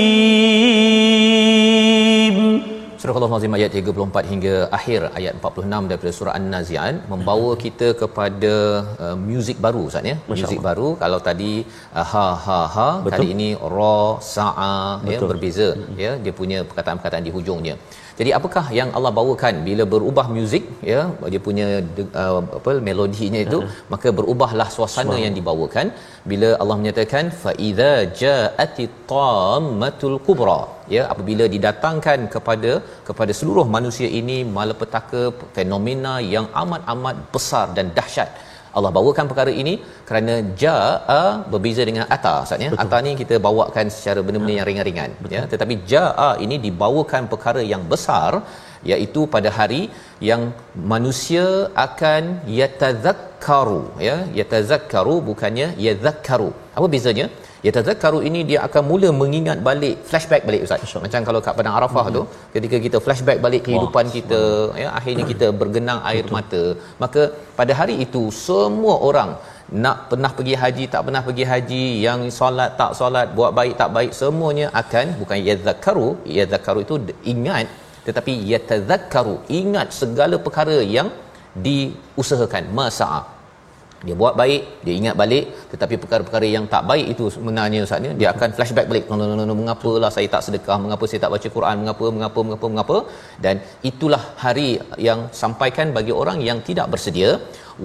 [3.03, 8.55] Surah Al-Azim ayat 34 hingga akhir ayat 46 daripada surah An-Nazi'at membawa kita kepada
[9.05, 10.17] uh, muzik baru Ustaz ya.
[10.31, 11.53] Muzik baru kalau tadi
[12.01, 13.13] uh, ha ha ha Betul.
[13.13, 14.01] kali ini ra
[14.35, 14.73] sa'a
[15.13, 15.29] ya Betul.
[15.33, 15.69] berbeza
[16.03, 17.77] ya dia punya perkataan-perkataan di hujungnya.
[18.19, 21.01] Jadi apakah yang Allah bawakan bila berubah muzik ya
[21.33, 23.59] dia punya de- uh, apa melodinya itu
[23.95, 25.87] maka berubahlah suasana yang dibawakan
[26.30, 30.60] bila Allah menyatakan fa idza ja'ati tammatul kubra
[30.96, 32.72] ya apabila didatangkan kepada
[33.08, 35.24] kepada seluruh manusia ini malapetaka
[35.58, 38.32] fenomena yang amat-amat besar dan dahsyat.
[38.78, 39.74] Allah bawakan perkara ini
[40.10, 42.70] kerana jaa berbeza dengan ata Ustaz ya.
[42.84, 45.42] Ata ni kita bawakan secara benda-benda yang ringan-ringan ya.
[45.54, 48.32] Tetapi jaa ini dibawakan perkara yang besar
[48.92, 49.82] iaitu pada hari
[50.30, 50.42] yang
[50.94, 51.46] manusia
[51.86, 52.24] akan
[52.60, 56.50] yatazakkaru ya yatazakkaru bukannya yadhakkaru.
[56.78, 57.28] Apa bezanya?
[57.68, 60.94] Yatazakkaru ini dia akan mula mengingat balik flashback balik ustaz.
[61.06, 62.22] Macam kalau kat padang arafah tu
[62.56, 64.42] ketika kita flashback balik kehidupan kita
[64.84, 66.64] ya akhirnya kita bergenang air mata.
[67.04, 67.24] Maka
[67.60, 69.32] pada hari itu semua orang
[69.84, 73.92] nak pernah pergi haji tak pernah pergi haji yang solat tak solat buat baik tak
[73.98, 76.96] baik semuanya akan bukan yadzakaru yadzakaru itu
[77.34, 77.68] ingat
[78.08, 81.10] tetapi yatadzakkaru ingat segala perkara yang
[81.66, 82.66] diusahakan.
[82.80, 83.22] Masa'a
[84.06, 88.10] dia buat baik dia ingat balik tetapi perkara-perkara yang tak baik itu sebenarnya ustaz ni
[88.20, 89.06] dia akan flashback balik.
[89.10, 90.78] No, no, no, no, mengapalah saya tak sedekah?
[90.84, 91.76] Mengapa saya tak baca Quran?
[91.84, 92.98] Mengapa mengapa mengapa mengapa?
[93.46, 94.70] Dan itulah hari
[95.08, 97.32] yang sampaikan bagi orang yang tidak bersedia.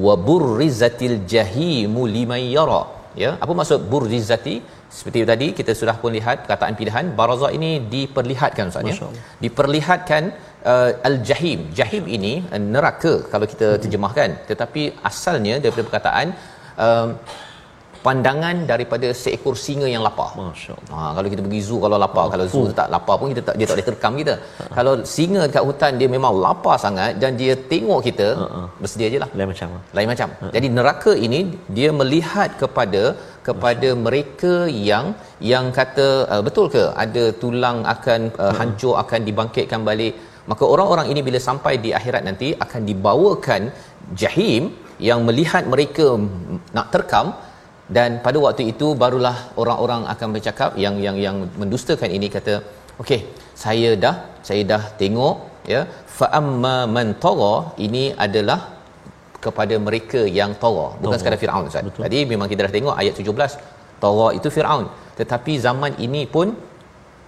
[0.06, 2.82] Wa burrizatil jahimu liman yara.
[3.22, 4.56] Ya apa maksud burrizati
[4.98, 9.08] seperti tadi kita sudah pun lihat perkataan pilihan baraza ini diperlihatkan ustaz ya
[9.44, 10.22] diperlihatkan
[10.72, 11.60] uh, al-jahim.
[11.80, 14.30] Jahim ini uh, neraka kalau kita terjemahkan.
[14.50, 16.28] Tetapi asalnya daripada perkataan
[16.86, 17.08] um,
[18.06, 20.28] pandangan daripada seekor singa yang lapar.
[20.38, 20.98] Masya-Allah.
[20.98, 23.54] Ha kalau kita pergi zoo kalau lapar, oh, kalau zoo tak lapar pun kita tak
[23.58, 24.34] dia tak boleh terkam kita.
[24.58, 24.64] Ha.
[24.78, 28.62] Kalau singa dekat hutan dia memang lapar sangat dan dia tengok kita, ha.
[28.82, 29.30] bersedia je lah.
[29.38, 29.70] Lain macam.
[29.98, 30.28] Lain macam.
[30.42, 30.52] Ha.
[30.56, 31.40] Jadi neraka ini
[31.78, 33.02] dia melihat kepada
[33.48, 34.54] kepada mereka
[34.90, 35.06] yang
[35.52, 40.14] yang kata uh, betul ke ada tulang akan uh, hancur akan dibangkitkan balik?
[40.50, 43.62] Maka orang-orang ini bila sampai di akhirat nanti akan dibawakan
[44.22, 44.62] jahim
[45.08, 46.06] yang melihat mereka
[46.78, 47.28] nak terkam.
[47.96, 52.54] Dan pada waktu itu barulah orang-orang akan bercakap yang yang yang mendustakan ini kata
[53.02, 53.20] okey
[53.64, 54.14] saya dah
[54.48, 55.36] saya dah tengok
[55.72, 55.82] ya.
[56.16, 57.54] Fa amma man tagha
[57.86, 58.58] ini adalah
[59.46, 61.84] kepada mereka yang tagha bukan sekadar Firaun Ustaz.
[61.88, 62.02] Betul.
[62.06, 63.58] Tadi memang kita dah tengok ayat 17
[64.04, 64.86] tagha itu Firaun
[65.20, 66.48] tetapi zaman ini pun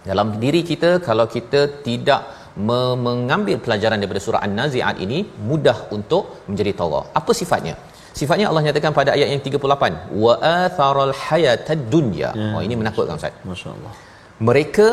[0.09, 2.23] dalam diri kita kalau kita tidak
[2.71, 5.19] mengambil pelajaran daripada surah An-Nazi'at ini
[5.51, 7.03] mudah untuk menjadi tagha.
[7.21, 7.75] Apa sifatnya?
[8.19, 12.31] Sifatnya Allah nyatakan pada ayat yang 38, wa atharal hayatad dunya.
[12.43, 12.53] Ya.
[12.55, 13.35] Oh ini menakutkan Ustaz.
[13.51, 13.93] Masya-Allah.
[14.49, 14.89] Mereka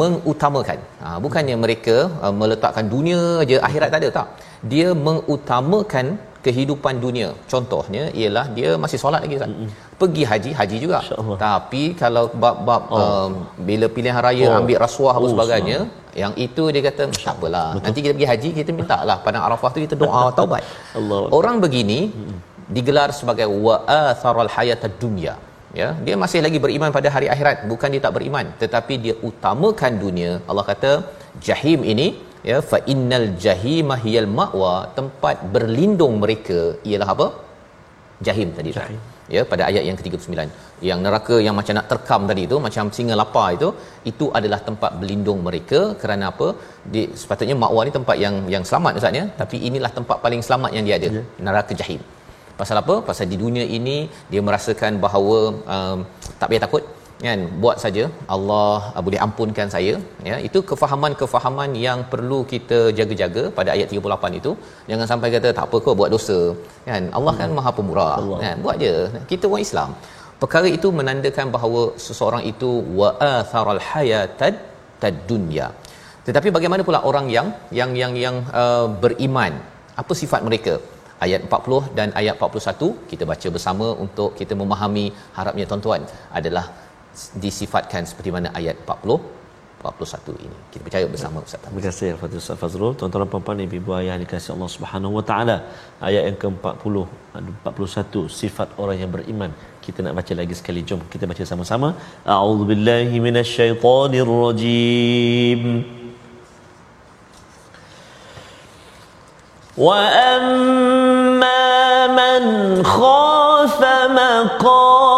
[0.00, 0.78] mengutamakan.
[1.02, 3.20] Ha, bukannya mereka uh, meletakkan dunia
[3.50, 4.26] je akhirat tak ada tak.
[4.72, 6.06] Dia mengutamakan
[6.46, 7.28] kehidupan dunia.
[7.52, 9.50] Contohnya ialah dia masih solat lagi Ustaz.
[9.52, 9.70] Mm-hmm.
[10.00, 10.98] Pergi haji, haji juga.
[11.46, 13.02] Tapi kalau bab-bab oh.
[13.02, 13.30] um,
[13.68, 14.58] bila pilihan raya oh.
[14.60, 16.18] ambil rasuah apa oh, sebagainya, sah.
[16.22, 17.68] yang itu dia kata tak apalah.
[17.74, 17.84] Betul.
[17.86, 20.62] Nanti kita pergi haji kita minta lah padang Arafah tu kita doa taubat.
[21.00, 21.22] Allah.
[21.38, 22.38] Orang begini mm-hmm.
[22.76, 25.36] digelar sebagai wa atharal hayatad dunya.
[25.80, 29.92] Ya, dia masih lagi beriman pada hari akhirat, bukan dia tak beriman, tetapi dia utamakan
[30.04, 30.32] dunia.
[30.50, 30.90] Allah kata
[31.46, 32.06] jahim ini
[32.50, 37.26] ya fa innal jahima hiyal ma'wa tempat berlindung mereka ialah apa?
[38.26, 38.98] Jahim tadi jahim.
[39.34, 40.34] ya pada ayat yang ke-39
[40.88, 43.68] yang neraka yang macam nak terkam tadi itu macam singa lapar itu
[44.10, 46.48] itu adalah tempat berlindung mereka kerana apa?
[46.94, 49.24] Di sepatutnya makwa ni tempat yang yang selamat ustaz ya.
[49.42, 51.22] Tapi inilah tempat paling selamat yang dia ada ya.
[51.48, 52.02] neraka jahim.
[52.60, 52.94] Pasal apa?
[53.08, 53.96] Pasal di dunia ini
[54.32, 55.38] dia merasakan bahawa
[55.76, 55.98] um,
[56.40, 56.82] tak payah takut
[57.26, 57.40] kan?
[57.62, 58.04] Buat saja.
[58.34, 59.94] Allah uh, boleh ampunkan saya.
[60.28, 64.52] Ya itu kefahaman-kefahaman yang perlu kita jaga-jaga pada ayat 38 itu.
[64.90, 66.38] Jangan sampai kata tak apa kau buat dosa.
[66.90, 67.04] Kan?
[67.18, 67.58] Allah kan hmm.
[67.60, 68.14] Maha Pemurah.
[68.22, 68.38] Allah.
[68.44, 68.56] kan?
[68.66, 68.94] Buat je.
[69.32, 69.90] Kita orang Islam.
[70.42, 72.70] Perkara itu menandakan bahawa seseorang itu
[73.00, 74.54] wa atharal hayatad
[75.02, 75.66] tad dunya.
[76.26, 77.48] Tetapi bagaimana pula orang yang
[77.78, 79.52] yang yang yang uh, beriman?
[80.02, 80.74] Apa sifat mereka?
[81.24, 85.04] Ayat 40 dan ayat 41 kita baca bersama untuk kita memahami
[85.36, 86.02] harapnya tuan-tuan
[86.38, 86.64] adalah
[87.44, 89.42] disifatkan seperti mana ayat 40
[89.82, 90.56] 41 ini.
[90.70, 91.60] Kita percaya bersama Ustaz.
[91.64, 92.92] Terima kasih Al-Fatihah Ustaz Fazrul.
[92.98, 95.56] Tuan-tuan puan-puan ibu ayah dikasihi Allah Subhanahu Wa Taala.
[96.08, 96.96] Ayat yang ke-40
[97.66, 99.50] 41 sifat orang yang beriman.
[99.84, 100.80] Kita nak baca lagi sekali.
[100.88, 101.88] Jom kita baca sama-sama.
[102.34, 105.62] A'udzubillahi minasyaitonirrajim.
[109.86, 109.98] Wa
[110.30, 111.60] amma
[112.18, 112.42] man
[112.94, 115.11] khafa maqama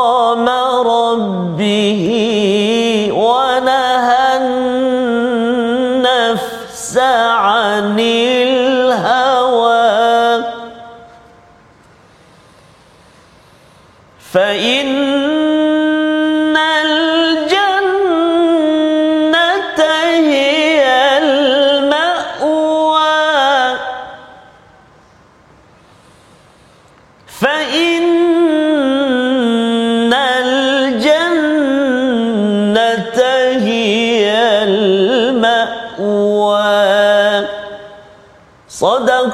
[1.65, 2.24] به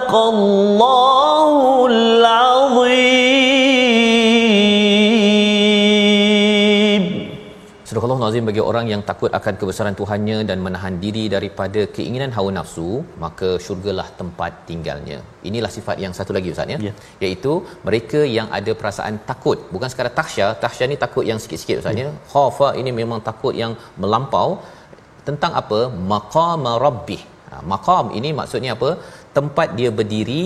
[0.09, 1.49] صدق الله
[1.93, 3.36] العظيم
[7.89, 12.31] Surah Allah Nazim bagi orang yang takut akan kebesaran Tuhannya dan menahan diri daripada keinginan
[12.38, 12.89] hawa nafsu,
[13.23, 15.17] maka syurgalah tempat tinggalnya.
[15.49, 16.79] Inilah sifat yang satu lagi Ustaz ya.
[16.88, 16.95] Yeah.
[17.23, 17.53] Iaitu
[17.88, 19.57] mereka yang ada perasaan takut.
[19.75, 22.07] Bukan sekadar takhsya, takhsya ni takut yang sikit-sikit Ustaz ya.
[22.07, 22.15] Yeah.
[22.33, 23.73] Khafa ini memang takut yang
[24.03, 24.49] melampau
[25.29, 25.79] tentang apa?
[26.13, 27.21] Maqama rabbih.
[27.51, 28.89] Ha, maqam ini maksudnya apa?
[29.36, 30.42] Tempat dia berdiri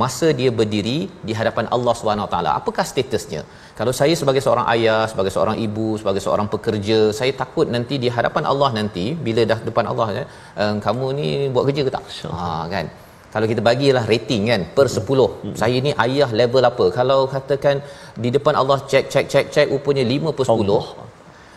[0.00, 2.50] masa dia berdiri di hadapan Allah Subhanahu Taala.
[2.60, 3.40] Apakah statusnya?
[3.78, 8.08] Kalau saya sebagai seorang ayah sebagai seorang ibu sebagai seorang pekerja saya takut nanti di
[8.16, 10.08] hadapan Allah nanti bila dah depan Allah
[10.62, 12.06] eh, kamu ni buat kerja ke tak?
[12.38, 12.86] Ha kan?
[13.32, 15.54] Kalau kita bagilah rating kan per 10 hmm.
[15.62, 16.86] saya ni ayah level apa?
[16.98, 17.76] Kalau katakan
[18.22, 20.86] di depan Allah check check check check rupanya 5 per 10 Allah.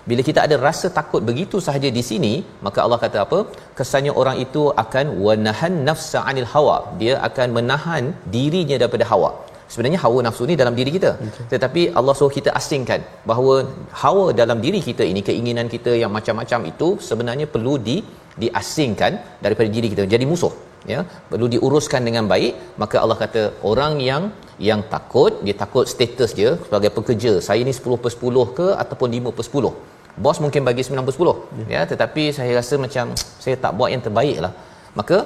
[0.10, 2.34] Bila kita ada rasa takut begitu sahaja di sini
[2.66, 3.40] maka Allah kata apa?
[3.78, 6.78] Kesannya orang itu akan wanahan nafsa anil hawa.
[7.02, 8.04] Dia akan menahan
[8.36, 9.32] dirinya daripada hawa.
[9.74, 11.12] Sebenarnya hawa nafsu ni dalam diri kita.
[11.28, 11.46] Okay.
[11.54, 13.54] tetapi Allah suruh kita asingkan bahawa
[14.02, 17.98] hawa dalam diri kita ini keinginan kita yang macam-macam itu sebenarnya perlu di
[18.44, 19.14] diasingkan
[19.46, 20.06] daripada diri kita.
[20.16, 20.54] Jadi musuh
[20.94, 21.00] ya.
[21.32, 22.54] Perlu diuruskan dengan baik.
[22.84, 24.26] Maka Allah kata orang yang
[24.70, 27.32] yang takut dia takut status dia sebagai pekerja.
[27.48, 29.91] Saya ni 10 per 10 ke ataupun 5 per 10
[30.24, 31.66] bos mungkin bagi 9 per 10 ya.
[31.76, 33.06] ya tetapi saya rasa macam
[33.44, 34.54] saya tak buat yang terbaik lah
[35.00, 35.18] maka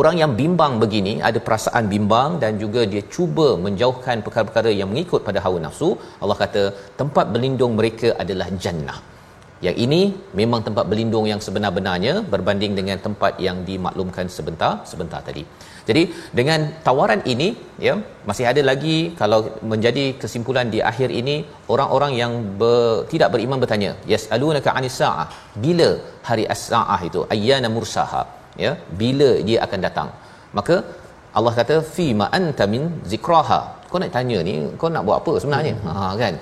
[0.00, 5.22] orang yang bimbang begini ada perasaan bimbang dan juga dia cuba menjauhkan perkara-perkara yang mengikut
[5.28, 5.90] pada hawa nafsu
[6.22, 6.62] Allah kata
[7.00, 8.98] tempat berlindung mereka adalah jannah
[9.66, 10.00] yang ini
[10.40, 15.42] memang tempat berlindung yang sebenar-benarnya berbanding dengan tempat yang dimaklumkan sebentar sebentar tadi.
[15.88, 16.02] Jadi
[16.38, 17.48] dengan tawaran ini
[17.86, 17.94] ya
[18.28, 19.40] masih ada lagi kalau
[19.72, 21.36] menjadi kesimpulan di akhir ini
[21.74, 25.26] orang-orang yang ber, tidak beriman bertanya yasalunaka anis saah
[25.64, 25.88] bila
[26.28, 27.22] hari as-saah itu?
[27.34, 28.22] Ayyana mursaha
[28.64, 28.72] ya
[29.02, 30.10] bila dia akan datang?
[30.58, 30.76] Maka
[31.38, 32.82] Allah kata fi ma anta min
[33.12, 33.60] zikraha.
[33.90, 35.74] Kau nak tanya ni kau nak buat apa sebenarnya?
[35.84, 35.96] Hmm.
[35.98, 36.34] ha kan?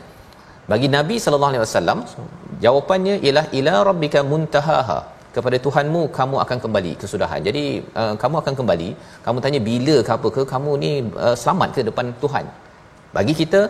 [0.71, 1.99] Bagi Nabi sallallahu alaihi wasallam
[2.65, 4.99] jawapannya ialah ila rabbika muntahaha
[5.37, 7.41] kepada Tuhanmu kamu akan kembali kesudahan.
[7.49, 7.65] Jadi
[8.01, 8.89] uh, kamu akan kembali,
[9.27, 10.93] kamu tanya bila ke apa ke kamu ni
[11.27, 12.47] uh, selamat ke depan Tuhan.
[13.17, 13.63] Bagi kita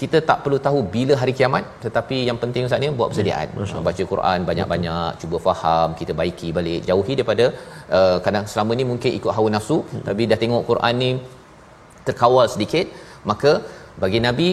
[0.00, 3.80] kita tak perlu tahu bila hari kiamat tetapi yang penting Ustaz ni buat persediaan hmm,
[3.88, 7.46] baca Quran banyak-banyak cuba faham kita baiki balik jauhi daripada
[7.98, 10.04] uh, kadang selama ni mungkin ikut hawa nafsu hmm.
[10.08, 11.10] tapi dah tengok Quran ni
[12.06, 12.86] terkawal sedikit
[13.30, 13.52] maka
[14.02, 14.48] bagi nabi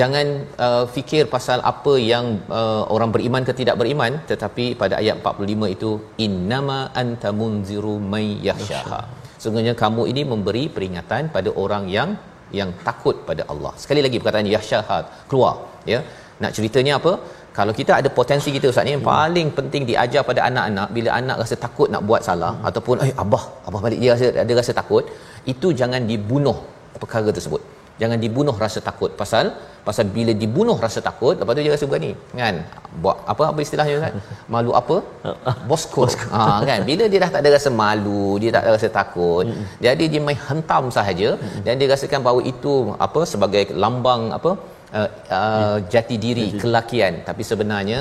[0.00, 0.26] jangan
[0.66, 2.26] uh, fikir pasal apa yang
[2.60, 5.90] uh, orang beriman ke tidak beriman tetapi pada ayat 45 itu
[6.26, 9.02] innama anta munziru may yakhshaha
[9.38, 12.10] sesungguhnya kamu ini memberi peringatan pada orang yang
[12.58, 13.72] yang takut pada Allah.
[13.82, 14.98] Sekali lagi perkataan yakhshaha
[15.30, 15.54] keluar
[15.92, 16.00] ya.
[16.42, 17.12] Nak ceritanya apa?
[17.58, 21.36] Kalau kita ada potensi kita ustaz ni yang paling penting diajar pada anak-anak bila anak
[21.42, 22.66] rasa takut nak buat salah hmm.
[22.68, 25.04] ataupun eh abah abah balik dia rasa ada rasa takut
[25.52, 26.58] itu jangan dibunuh
[27.02, 27.62] perkara tersebut.
[28.00, 29.44] Jangan dibunuh rasa takut pasal
[29.88, 32.12] pasal bila dibunuh rasa takut lepas tu dia rasa berani.
[32.40, 32.54] Kan?
[33.02, 34.14] Buat apa apa istilahnya Ustaz?
[34.54, 34.96] Malu apa?
[35.70, 36.04] Bosko.
[36.36, 36.80] Ha kan?
[36.90, 39.46] Bila dia dah tak ada rasa malu dia tak ada rasa takut
[39.86, 41.30] jadi dia main hentam sahaja
[41.64, 42.74] dan dia rasakan bahawa itu
[43.06, 44.52] apa sebagai lambang apa
[44.98, 45.08] uh,
[45.40, 47.14] uh, jati diri kelakian.
[47.28, 48.00] Tapi sebenarnya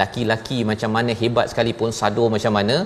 [0.00, 2.76] laki-laki macam mana hebat sekalipun sado macam mana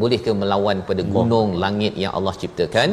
[0.00, 2.88] boleh ke melawan pada gunung langit yang Allah ciptakan?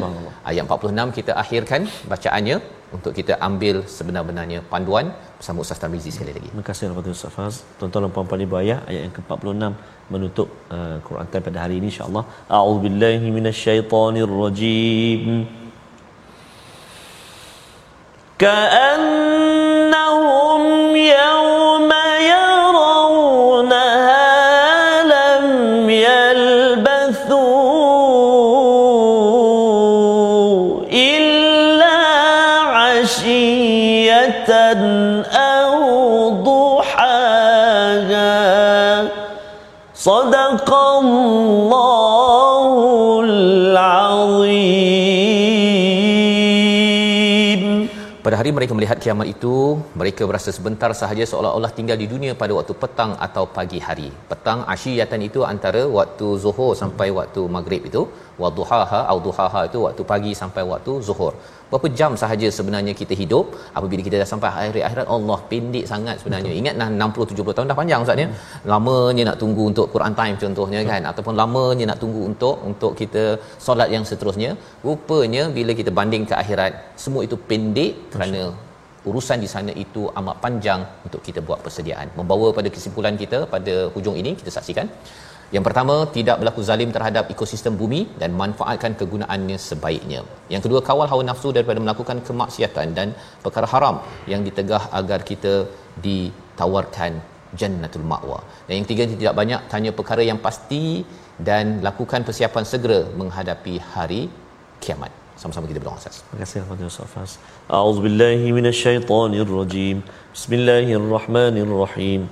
[0.50, 1.80] Ayat 46 kita akhirkan
[2.12, 2.56] bacaannya
[2.96, 5.06] untuk kita ambil sebenar-benarnya panduan
[5.38, 6.48] bersama Ustaz Tamizi sekali lagi.
[6.52, 7.54] Terima kasih kepada Ustaz Faz.
[7.78, 9.62] Tuan-tuan dan puan-puan ibu ayah ayat yang ke-46
[10.14, 12.24] menutup uh, Quran time pada hari ini insya-Allah.
[12.58, 15.24] A'udzubillahi minasyaitonirrajim.
[18.42, 19.13] Ka'annahum
[39.99, 40.69] صدق
[41.01, 42.63] الله
[43.27, 44.99] العظيم
[48.29, 49.53] Pada hari mereka melihat kiamat itu,
[49.99, 54.09] mereka berasa sebentar sahaja seolah-olah tinggal di dunia pada waktu petang atau pagi hari.
[54.31, 58.01] Petang asyiyatan itu antara waktu zuhur sampai waktu maghrib itu,
[58.42, 61.32] wa duhaha atau duhaha itu waktu pagi sampai waktu zuhur.
[61.70, 63.46] Berapa jam sahaja sebenarnya kita hidup
[63.78, 66.50] apabila kita dah sampai akhir akhirat Allah pendek sangat sebenarnya.
[66.52, 66.60] Betul.
[66.62, 68.26] ingat dah 60 70 tahun dah panjang ustaz ya?
[68.28, 68.36] Hmm.
[68.72, 70.92] lamanya nak tunggu untuk Quran time contohnya Betul.
[70.92, 71.02] kan?
[71.12, 73.24] Ataupun lamanya nak tunggu untuk untuk kita
[73.66, 74.52] solat yang seterusnya.
[74.86, 76.72] Rupanya bila kita banding ke akhirat
[77.04, 78.42] semua itu pendek kerana
[79.10, 82.08] urusan di sana itu amat panjang untuk kita buat persediaan.
[82.18, 84.88] Membawa pada kesimpulan kita pada hujung ini kita saksikan
[85.54, 90.20] yang pertama, tidak berlaku zalim terhadap ekosistem bumi dan manfaatkan kegunaannya sebaiknya.
[90.54, 93.08] Yang kedua, kawal hawa nafsu daripada melakukan kemaksiatan dan
[93.44, 93.96] perkara haram
[94.32, 95.54] yang ditegah agar kita
[96.06, 97.12] ditawarkan
[97.60, 98.38] jannatul ma'wa.
[98.66, 100.82] Dan yang ketiga, tidak banyak tanya perkara yang pasti
[101.48, 104.22] dan lakukan persiapan segera menghadapi hari
[104.82, 105.12] kiamat.
[105.40, 106.16] Sama-sama kita berdoa Ustaz.
[106.22, 107.32] Terima kasih kepada Ustaz Fas.
[107.78, 109.96] A'udzubillahi minasyaitonirrajim.
[110.36, 112.22] Bismillahirrahmanirrahim.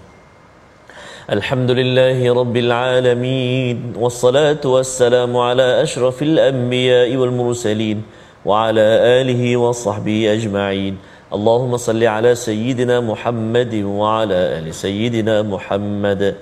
[1.30, 8.02] الحمد لله رب العالمين والصلاة والسلام على أشرف الأنبياء والمرسلين
[8.44, 8.86] وعلى
[9.22, 10.98] آله وصحبه أجمعين.
[11.32, 16.34] اللهم صل على سيدنا محمد وعلى آل سيدنا محمد.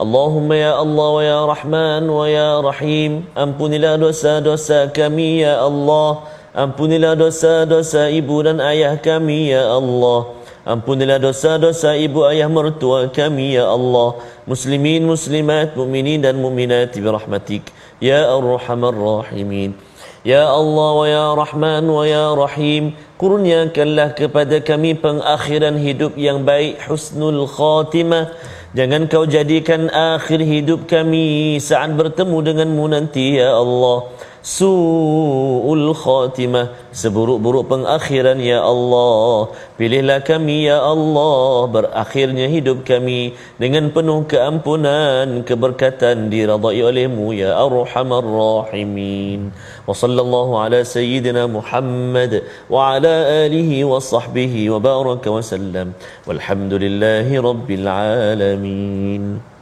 [0.00, 8.44] اللهم يا الله ويا رحمن ويا رحيم ampunilah dosa-dosa kami ya Allah ampunilah dosa-dosa ibu
[8.44, 10.37] dan ayah kami ya Allah
[10.68, 14.20] ampunilah dosa-dosa ibu ayah mertua kami ya Allah.
[14.44, 17.64] Muslimin muslimat mukminin dan mukminat bi rahmatik.
[18.04, 19.72] Ya arhamar rahimin.
[20.26, 22.90] Ya Allah wa ya Rahman wa ya Rahim
[23.22, 28.34] Kurniakanlah kepada kami pengakhiran hidup yang baik Husnul khatimah.
[28.74, 34.10] Jangan kau jadikan akhir hidup kami Saat bertemu denganmu nanti ya Allah
[34.42, 36.70] Su'ul khatimah.
[36.94, 39.50] Seburuk-buruk pengakhiran ya Allah.
[39.74, 41.66] Pilihlah kami ya Allah.
[41.66, 49.50] Berakhirnya hidup kami Dengan penuh keampunan Keberkatan diradai olehmu ya Arhamar Rahimin.
[49.86, 55.94] Wa sallallahu ala sayyidina Muhammad Wa ala alihi wa sahbihi Wa baraka wa sallam.
[56.26, 59.57] Walhamdulillahi rabbil alamin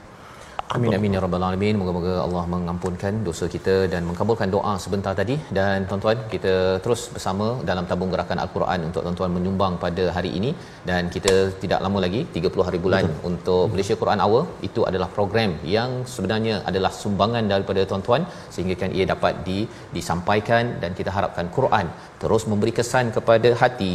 [0.74, 1.74] Amin amin ya rabbal alamin.
[1.80, 6.54] Moga-moga Allah mengampunkan dosa kita dan mengabulkan doa sebentar tadi dan tuan-tuan kita
[6.84, 10.50] terus bersama dalam tabung gerakan al-Quran untuk tuan-tuan menyumbang pada hari ini
[10.88, 13.28] dan kita tidak lama lagi 30 hari bulan Betul.
[13.30, 18.24] untuk Malaysia Quran Hour itu adalah program yang sebenarnya adalah sumbangan daripada tuan-tuan
[18.56, 19.58] sehingga kan ia dapat di,
[19.98, 21.88] disampaikan dan kita harapkan Quran
[22.22, 23.92] terus memberi kesan kepada hati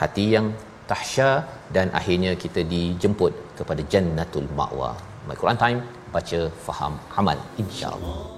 [0.00, 0.48] hati yang
[0.92, 1.28] tahsya
[1.76, 4.92] dan akhirnya kita dijemput kepada jannatul ma'wa.
[5.28, 5.78] My Quran Time
[6.14, 8.33] baca faham amal insyaallah